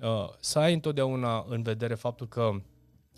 uh, 0.00 0.28
să 0.40 0.58
ai 0.58 0.72
întotdeauna 0.72 1.44
în 1.48 1.62
vedere 1.62 1.94
faptul 1.94 2.28
că 2.28 2.50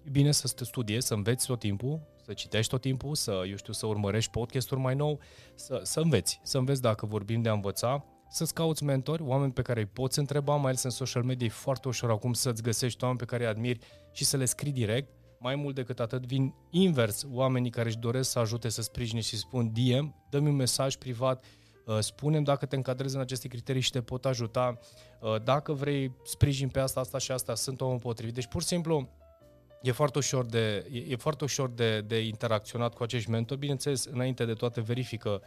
e 0.04 0.10
bine 0.10 0.32
să 0.32 0.52
te 0.56 0.64
studiezi, 0.64 1.06
să 1.06 1.14
înveți 1.14 1.46
tot 1.46 1.58
timpul, 1.58 2.00
să 2.28 2.34
citești 2.34 2.70
tot 2.70 2.80
timpul, 2.80 3.14
să, 3.14 3.42
eu 3.48 3.56
știu, 3.56 3.72
să 3.72 3.86
urmărești 3.86 4.30
podcasturi 4.30 4.80
mai 4.80 4.94
nou, 4.94 5.20
să, 5.54 5.80
să 5.82 6.00
înveți, 6.00 6.40
să 6.42 6.58
înveți 6.58 6.82
dacă 6.82 7.06
vorbim 7.06 7.42
de 7.42 7.48
a 7.48 7.52
învăța, 7.52 8.04
să-ți 8.30 8.54
cauți 8.54 8.84
mentori, 8.84 9.22
oameni 9.22 9.52
pe 9.52 9.62
care 9.62 9.80
îi 9.80 9.86
poți 9.86 10.18
întreba, 10.18 10.54
mai 10.56 10.68
ales 10.68 10.82
în 10.82 10.90
social 10.90 11.22
media 11.22 11.46
e 11.46 11.50
foarte 11.50 11.88
ușor 11.88 12.10
acum 12.10 12.32
să-ți 12.32 12.62
găsești 12.62 13.02
oameni 13.02 13.20
pe 13.20 13.26
care 13.26 13.42
îi 13.42 13.48
admiri 13.48 13.78
și 14.12 14.24
să 14.24 14.36
le 14.36 14.44
scrii 14.44 14.72
direct, 14.72 15.08
mai 15.38 15.54
mult 15.54 15.74
decât 15.74 16.00
atât, 16.00 16.26
vin 16.26 16.54
invers 16.70 17.24
oamenii 17.32 17.70
care 17.70 17.88
își 17.88 17.98
doresc 17.98 18.30
să 18.30 18.38
ajute, 18.38 18.68
să 18.68 18.82
sprijine 18.82 19.20
și 19.20 19.36
spun 19.36 19.72
DM, 19.72 20.26
dă-mi 20.30 20.48
un 20.48 20.56
mesaj 20.56 20.96
privat, 20.96 21.44
uh, 21.86 21.98
spunem 21.98 22.42
dacă 22.42 22.66
te 22.66 22.76
încadrezi 22.76 23.14
în 23.14 23.20
aceste 23.20 23.48
criterii 23.48 23.82
și 23.82 23.90
te 23.90 24.00
pot 24.00 24.24
ajuta, 24.24 24.78
uh, 25.20 25.42
dacă 25.42 25.72
vrei 25.72 26.12
sprijin 26.24 26.68
pe 26.68 26.80
asta, 26.80 27.00
asta 27.00 27.18
și 27.18 27.32
asta, 27.32 27.54
sunt 27.54 27.80
omul 27.80 27.98
potrivit. 27.98 28.34
Deci, 28.34 28.46
pur 28.46 28.60
și 28.60 28.66
simplu, 28.66 29.08
e 29.82 29.92
foarte 29.92 30.18
ușor 30.18 30.46
de, 30.46 30.86
e, 30.92 31.04
e 31.08 31.16
foarte 31.16 31.44
ușor 31.44 31.70
de, 31.70 32.00
de 32.00 32.18
interacționat 32.18 32.94
cu 32.94 33.02
acești 33.02 33.30
mentori. 33.30 33.60
Bineînțeles, 33.60 34.04
înainte 34.04 34.44
de 34.44 34.52
toate, 34.52 34.80
verifică 34.80 35.42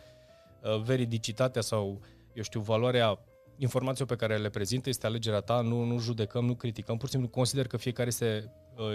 uh, 0.64 0.82
veridicitatea 0.82 1.62
sau, 1.62 2.02
eu 2.34 2.44
știu, 2.44 2.60
valoarea 2.60 3.20
informației 3.58 4.08
pe 4.08 4.16
care 4.16 4.38
le 4.38 4.50
prezintă, 4.50 4.90
este 4.90 5.06
alegerea 5.06 5.40
ta, 5.40 5.62
nu, 5.62 5.84
nu 5.84 6.00
judecăm, 6.00 6.46
nu 6.46 6.56
criticăm, 6.56 6.98
pur 6.98 7.06
și 7.06 7.12
simplu 7.12 7.30
consider 7.30 7.68
că 7.68 7.78
fiecare 7.78 8.08
este 8.08 8.52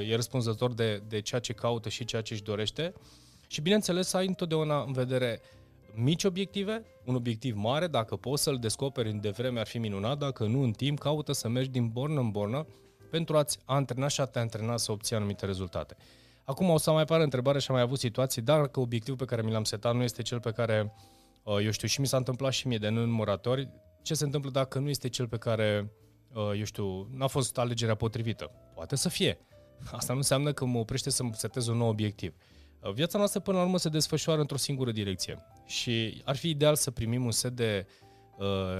e 0.09 0.15
răspunzător 0.15 0.75
de, 0.75 1.03
de 1.09 1.21
ceea 1.21 1.41
ce 1.41 1.53
caută 1.53 1.89
și 1.89 2.05
ceea 2.05 2.23
ce 2.23 2.33
își 2.33 2.43
dorește. 2.43 2.93
Și 3.47 3.61
bineînțeles 3.61 4.09
să 4.09 4.17
ai 4.17 4.27
întotdeauna 4.27 4.83
în 4.83 4.93
vedere 4.93 5.41
mici 5.95 6.25
obiective, 6.25 6.83
un 7.05 7.15
obiectiv 7.15 7.57
mare, 7.57 7.87
dacă 7.87 8.17
poți 8.17 8.43
să-l 8.43 8.59
descoperi 8.59 9.11
în 9.11 9.21
devreme 9.21 9.61
ar 9.61 9.67
fi 9.67 9.79
minunat, 9.79 10.19
dacă 10.19 10.45
nu 10.45 10.63
în 10.63 10.73
timp, 10.73 10.99
caută 10.99 11.33
să 11.33 11.49
mergi 11.49 11.71
din 11.71 11.89
bornă 11.89 12.21
în 12.21 12.31
bornă 12.31 12.67
pentru 13.17 13.37
a-ți 13.37 13.59
antrena 13.65 14.09
și 14.09 14.21
a 14.21 14.25
te 14.25 14.39
antrena 14.39 14.77
să 14.77 14.93
obții 14.93 15.17
anumite 15.17 15.47
rezultate. 15.47 15.97
Acum 16.45 16.69
o 16.69 16.79
să 16.79 16.91
mai 16.91 17.03
apară 17.03 17.23
întrebarea 17.23 17.61
și 17.61 17.67
am 17.69 17.75
mai 17.75 17.85
avut 17.85 17.99
situații, 17.99 18.43
dacă 18.43 18.81
obiectivul 18.81 19.17
pe 19.17 19.25
care 19.25 19.43
mi 19.43 19.51
l-am 19.51 19.65
setat 19.65 19.95
nu 19.95 20.03
este 20.03 20.23
cel 20.23 20.41
pe 20.41 20.51
care, 20.51 20.93
uh, 21.43 21.59
eu 21.65 21.71
știu, 21.71 21.89
și 21.89 22.01
mi 22.01 22.07
s-a 22.07 22.17
întâmplat 22.17 22.53
și 22.53 22.67
mie 22.67 22.79
de 22.79 22.89
nenumăratori, 22.89 23.69
ce 24.03 24.15
se 24.15 24.25
întâmplă 24.25 24.51
dacă 24.51 24.79
nu 24.79 24.89
este 24.89 25.09
cel 25.09 25.29
pe 25.29 25.37
care, 25.37 25.93
uh, 26.33 26.59
eu 26.59 26.65
știu, 26.65 27.09
n-a 27.13 27.27
fost 27.27 27.59
alegerea 27.59 27.95
potrivită? 27.95 28.51
Poate 28.75 28.97
să 28.97 29.09
fie. 29.09 29.39
Asta 29.93 30.13
nu 30.13 30.19
înseamnă 30.19 30.53
că 30.53 30.65
mă 30.65 30.79
oprește 30.79 31.11
să-mi 31.11 31.35
setez 31.35 31.67
un 31.67 31.77
nou 31.77 31.89
obiectiv. 31.89 32.35
Uh, 32.81 32.93
viața 32.93 33.19
noastră 33.19 33.41
până 33.41 33.57
la 33.57 33.63
urmă 33.63 33.79
se 33.79 33.89
desfășoară 33.89 34.41
într-o 34.41 34.57
singură 34.57 34.91
direcție 34.91 35.39
și 35.67 36.23
ar 36.25 36.37
fi 36.37 36.49
ideal 36.49 36.75
să 36.75 36.91
primim 36.91 37.25
un 37.25 37.31
set 37.31 37.53
de 37.53 37.87
uh, 37.87 38.06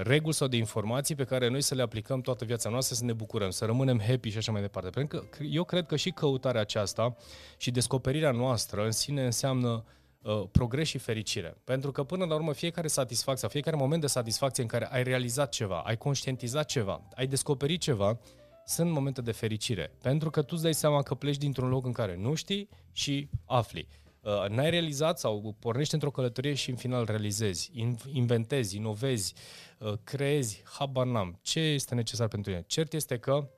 reguli 0.01 0.33
sau 0.33 0.47
de 0.47 0.57
informații 0.57 1.15
pe 1.15 1.23
care 1.23 1.49
noi 1.49 1.61
să 1.61 1.75
le 1.75 1.81
aplicăm 1.81 2.21
toată 2.21 2.45
viața 2.45 2.69
noastră, 2.69 2.95
să 2.95 3.03
ne 3.03 3.13
bucurăm, 3.13 3.49
să 3.49 3.65
rămânem 3.65 4.01
happy 4.07 4.29
și 4.29 4.37
așa 4.37 4.51
mai 4.51 4.61
departe. 4.61 4.89
Pentru 4.89 5.27
că 5.29 5.43
eu 5.43 5.63
cred 5.63 5.85
că 5.85 5.95
și 5.95 6.11
căutarea 6.11 6.61
aceasta 6.61 7.15
și 7.57 7.71
descoperirea 7.71 8.31
noastră 8.31 8.85
în 8.85 8.91
sine 8.91 9.25
înseamnă 9.25 9.85
uh, 10.21 10.43
progres 10.51 10.87
și 10.87 10.97
fericire. 10.97 11.57
Pentru 11.63 11.91
că 11.91 12.03
până 12.03 12.25
la 12.25 12.35
urmă 12.35 12.53
fiecare 12.53 12.87
satisfacție, 12.87 13.47
fiecare 13.47 13.75
moment 13.75 14.01
de 14.01 14.07
satisfacție 14.07 14.63
în 14.63 14.69
care 14.69 14.87
ai 14.91 15.03
realizat 15.03 15.49
ceva, 15.49 15.79
ai 15.79 15.97
conștientizat 15.97 16.65
ceva, 16.65 17.01
ai 17.15 17.27
descoperit 17.27 17.81
ceva, 17.81 18.19
sunt 18.65 18.91
momente 18.91 19.21
de 19.21 19.31
fericire. 19.31 19.91
Pentru 20.01 20.29
că 20.29 20.41
tu 20.41 20.49
îți 20.51 20.63
dai 20.63 20.73
seama 20.73 21.01
că 21.01 21.15
pleci 21.15 21.37
dintr-un 21.37 21.69
loc 21.69 21.85
în 21.85 21.91
care 21.91 22.17
nu 22.17 22.33
știi 22.33 22.69
și 22.91 23.29
afli. 23.45 23.87
Uh, 24.27 24.49
n-ai 24.49 24.69
realizat 24.69 25.19
sau 25.19 25.55
pornești 25.59 25.93
într-o 25.93 26.11
călătorie 26.11 26.53
și 26.53 26.69
în 26.69 26.75
final 26.75 27.05
realizezi, 27.05 27.71
inventezi, 28.13 28.75
inovezi, 28.75 29.33
uh, 29.79 29.93
creezi, 30.03 30.63
habar 30.77 31.05
n-am. 31.05 31.39
Ce 31.41 31.59
este 31.59 31.95
necesar 31.95 32.27
pentru 32.27 32.51
tine? 32.51 32.63
Cert 32.67 32.93
este 32.93 33.17
că 33.17 33.49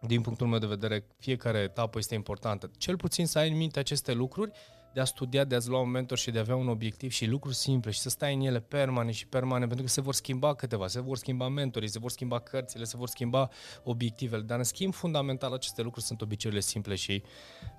din 0.00 0.20
punctul 0.20 0.46
meu 0.46 0.58
de 0.58 0.66
vedere, 0.66 1.06
fiecare 1.18 1.58
etapă 1.58 1.98
este 1.98 2.14
importantă. 2.14 2.70
Cel 2.78 2.96
puțin 2.96 3.26
să 3.26 3.38
ai 3.38 3.50
în 3.50 3.56
minte 3.56 3.78
aceste 3.78 4.12
lucruri 4.12 4.50
de 4.92 5.00
a 5.00 5.04
studia, 5.04 5.44
de 5.44 5.54
a-ți 5.54 5.68
lua 5.68 5.80
un 5.80 5.90
mentor 5.90 6.18
și 6.18 6.30
de 6.30 6.38
a 6.38 6.40
avea 6.40 6.56
un 6.56 6.68
obiectiv 6.68 7.10
și 7.10 7.26
lucruri 7.26 7.56
simple 7.56 7.90
și 7.90 8.00
să 8.00 8.08
stai 8.08 8.34
în 8.34 8.40
ele 8.40 8.60
permanent 8.60 9.14
și 9.14 9.26
permanent, 9.26 9.66
pentru 9.66 9.86
că 9.86 9.92
se 9.92 10.00
vor 10.00 10.14
schimba 10.14 10.54
câteva, 10.54 10.86
se 10.86 11.00
vor 11.00 11.16
schimba 11.16 11.48
mentorii, 11.48 11.88
se 11.88 11.98
vor 11.98 12.10
schimba 12.10 12.38
cărțile, 12.38 12.84
se 12.84 12.96
vor 12.96 13.08
schimba 13.08 13.48
obiectivele, 13.84 14.42
dar 14.42 14.58
în 14.58 14.64
schimb 14.64 14.94
fundamental 14.94 15.52
aceste 15.52 15.82
lucruri 15.82 16.04
sunt 16.04 16.20
obiceiurile 16.20 16.66
simple 16.66 16.94
și 16.94 17.22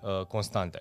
uh, 0.02 0.26
constante. 0.26 0.80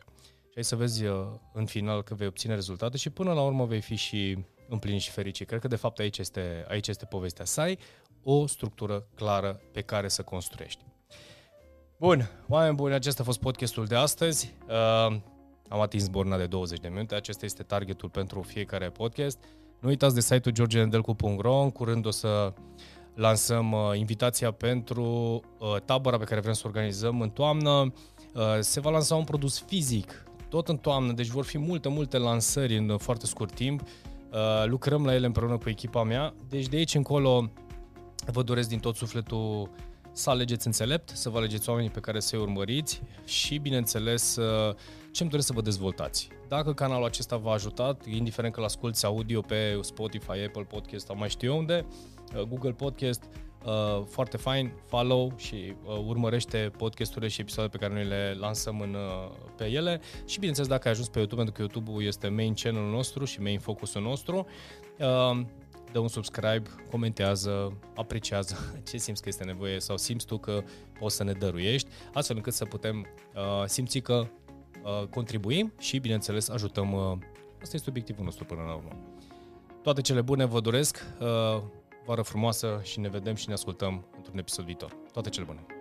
Și 0.56 0.62
ai 0.62 0.68
să 0.68 0.76
vezi 0.76 1.04
uh, 1.04 1.26
în 1.52 1.66
final 1.66 2.02
că 2.02 2.14
vei 2.14 2.26
obține 2.26 2.54
rezultate 2.54 2.96
și 2.96 3.10
până 3.10 3.32
la 3.32 3.42
urmă 3.42 3.64
vei 3.64 3.80
fi 3.80 3.94
și 3.94 4.38
împlinit 4.68 5.00
și 5.00 5.10
fericit. 5.10 5.46
Cred 5.46 5.60
că 5.60 5.68
de 5.68 5.76
fapt 5.76 5.98
aici 5.98 6.18
este, 6.18 6.64
aici 6.68 6.88
este 6.88 7.04
povestea. 7.04 7.44
Să 7.44 7.60
ai 7.60 7.78
o 8.22 8.46
structură 8.46 9.06
clară 9.14 9.60
pe 9.72 9.80
care 9.80 10.08
să 10.08 10.22
construiești. 10.22 10.84
Bun, 11.98 12.30
oameni 12.48 12.74
buni, 12.74 12.94
acesta 12.94 13.22
a 13.22 13.24
fost 13.24 13.40
podcastul 13.40 13.84
de 13.84 13.94
astăzi. 13.94 14.54
Uh, 14.68 15.16
am 15.68 15.80
atins 15.80 16.08
borna 16.08 16.36
de 16.36 16.46
20 16.46 16.78
de 16.78 16.88
minute, 16.88 17.14
acesta 17.14 17.44
este 17.44 17.62
targetul 17.62 18.08
pentru 18.08 18.42
fiecare 18.42 18.90
podcast. 18.90 19.38
Nu 19.80 19.88
uitați 19.88 20.14
de 20.14 20.20
site-ul 20.20 20.54
georgenedelcu.ro, 20.54 21.60
în 21.60 21.70
curând 21.70 22.06
o 22.06 22.10
să 22.10 22.52
lansăm 23.14 23.72
uh, 23.72 23.90
invitația 23.94 24.50
pentru 24.50 25.04
uh, 25.58 25.76
tabăra 25.84 26.18
pe 26.18 26.24
care 26.24 26.40
vrem 26.40 26.52
să 26.52 26.62
o 26.64 26.68
organizăm 26.68 27.20
în 27.20 27.30
toamnă. 27.30 27.70
Uh, 28.34 28.58
se 28.60 28.80
va 28.80 28.90
lansa 28.90 29.14
un 29.14 29.24
produs 29.24 29.64
fizic, 29.66 30.26
tot 30.48 30.68
în 30.68 30.76
toamnă, 30.76 31.12
deci 31.12 31.26
vor 31.26 31.44
fi 31.44 31.58
multe, 31.58 31.88
multe 31.88 32.18
lansări 32.18 32.76
în 32.76 32.96
foarte 32.98 33.26
scurt 33.26 33.54
timp. 33.54 33.80
Uh, 33.80 34.64
lucrăm 34.66 35.04
la 35.04 35.14
ele 35.14 35.26
împreună 35.26 35.58
cu 35.58 35.68
echipa 35.68 36.02
mea, 36.02 36.34
deci 36.48 36.66
de 36.66 36.76
aici 36.76 36.94
încolo 36.94 37.50
vă 38.32 38.42
doresc 38.42 38.68
din 38.68 38.78
tot 38.78 38.96
sufletul 38.96 39.70
să 40.12 40.30
alegeți 40.30 40.66
înțelept, 40.66 41.08
să 41.08 41.28
vă 41.28 41.38
alegeți 41.38 41.68
oamenii 41.68 41.90
pe 41.90 42.00
care 42.00 42.20
să-i 42.20 42.38
urmăriți 42.38 43.02
și, 43.24 43.58
bineînțeles, 43.58 44.38
ce 45.10 45.22
îmi 45.22 45.30
doresc 45.30 45.46
să 45.46 45.52
vă 45.52 45.60
dezvoltați. 45.60 46.28
Dacă 46.48 46.74
canalul 46.74 47.04
acesta 47.04 47.36
v-a 47.36 47.52
ajutat, 47.52 48.06
indiferent 48.06 48.54
că 48.54 48.60
l-asculti 48.60 49.04
audio 49.04 49.40
pe 49.40 49.78
Spotify, 49.80 50.30
Apple 50.46 50.62
Podcast 50.62 51.06
sau 51.06 51.16
mai 51.16 51.28
știu 51.28 51.52
eu 51.52 51.58
unde, 51.58 51.86
uh, 52.36 52.42
Google 52.42 52.72
Podcast, 52.72 53.24
uh, 53.66 54.02
foarte 54.08 54.36
fain, 54.36 54.72
follow 54.86 55.32
și 55.36 55.74
uh, 55.84 55.98
urmărește 56.06 56.70
podcasturile 56.76 57.30
și 57.30 57.40
episoadele 57.40 57.78
pe 57.78 57.84
care 57.84 58.00
noi 58.00 58.08
le 58.08 58.36
lansăm 58.40 58.80
în, 58.80 58.96
pe 59.56 59.64
ele 59.64 60.00
și 60.26 60.36
bineînțeles 60.36 60.70
dacă 60.70 60.82
ai 60.84 60.92
ajuns 60.92 61.08
pe 61.08 61.18
YouTube, 61.18 61.42
pentru 61.42 61.54
că 61.54 61.60
YouTube-ul 61.60 62.04
este 62.04 62.28
main 62.28 62.54
channel 62.54 62.90
nostru 62.90 63.24
și 63.24 63.40
main 63.40 63.58
focusul 63.58 64.02
nostru, 64.02 64.46
dă 65.92 65.98
un 65.98 66.08
subscribe, 66.08 66.62
comentează, 66.90 67.78
apreciază 67.94 68.56
ce 68.88 68.96
simți 68.96 69.22
că 69.22 69.28
este 69.28 69.44
nevoie 69.44 69.80
sau 69.80 69.96
simți 69.96 70.26
tu 70.26 70.38
că 70.38 70.62
poți 70.98 71.16
să 71.16 71.24
ne 71.24 71.32
dăruiești, 71.32 71.88
astfel 72.12 72.36
încât 72.36 72.52
să 72.52 72.64
putem 72.64 73.06
uh, 73.34 73.64
simți 73.66 73.98
că 73.98 74.26
uh, 74.82 75.06
contribuim 75.10 75.72
și, 75.78 75.98
bineînțeles, 75.98 76.48
ajutăm. 76.48 76.92
Uh, 76.92 77.18
asta 77.62 77.76
este 77.76 77.90
obiectivul 77.90 78.24
nostru 78.24 78.44
până 78.44 78.62
la 78.66 78.74
urmă. 78.74 78.90
Toate 79.82 80.00
cele 80.00 80.20
bune 80.20 80.44
vă 80.44 80.60
doresc, 80.60 81.06
uh, 81.20 81.62
vară 82.06 82.22
frumoasă 82.22 82.80
și 82.82 83.00
ne 83.00 83.08
vedem 83.08 83.34
și 83.34 83.48
ne 83.48 83.52
ascultăm 83.52 84.06
într-un 84.16 84.38
episod 84.38 84.64
viitor. 84.64 84.96
Toate 85.12 85.28
cele 85.28 85.44
bune! 85.44 85.75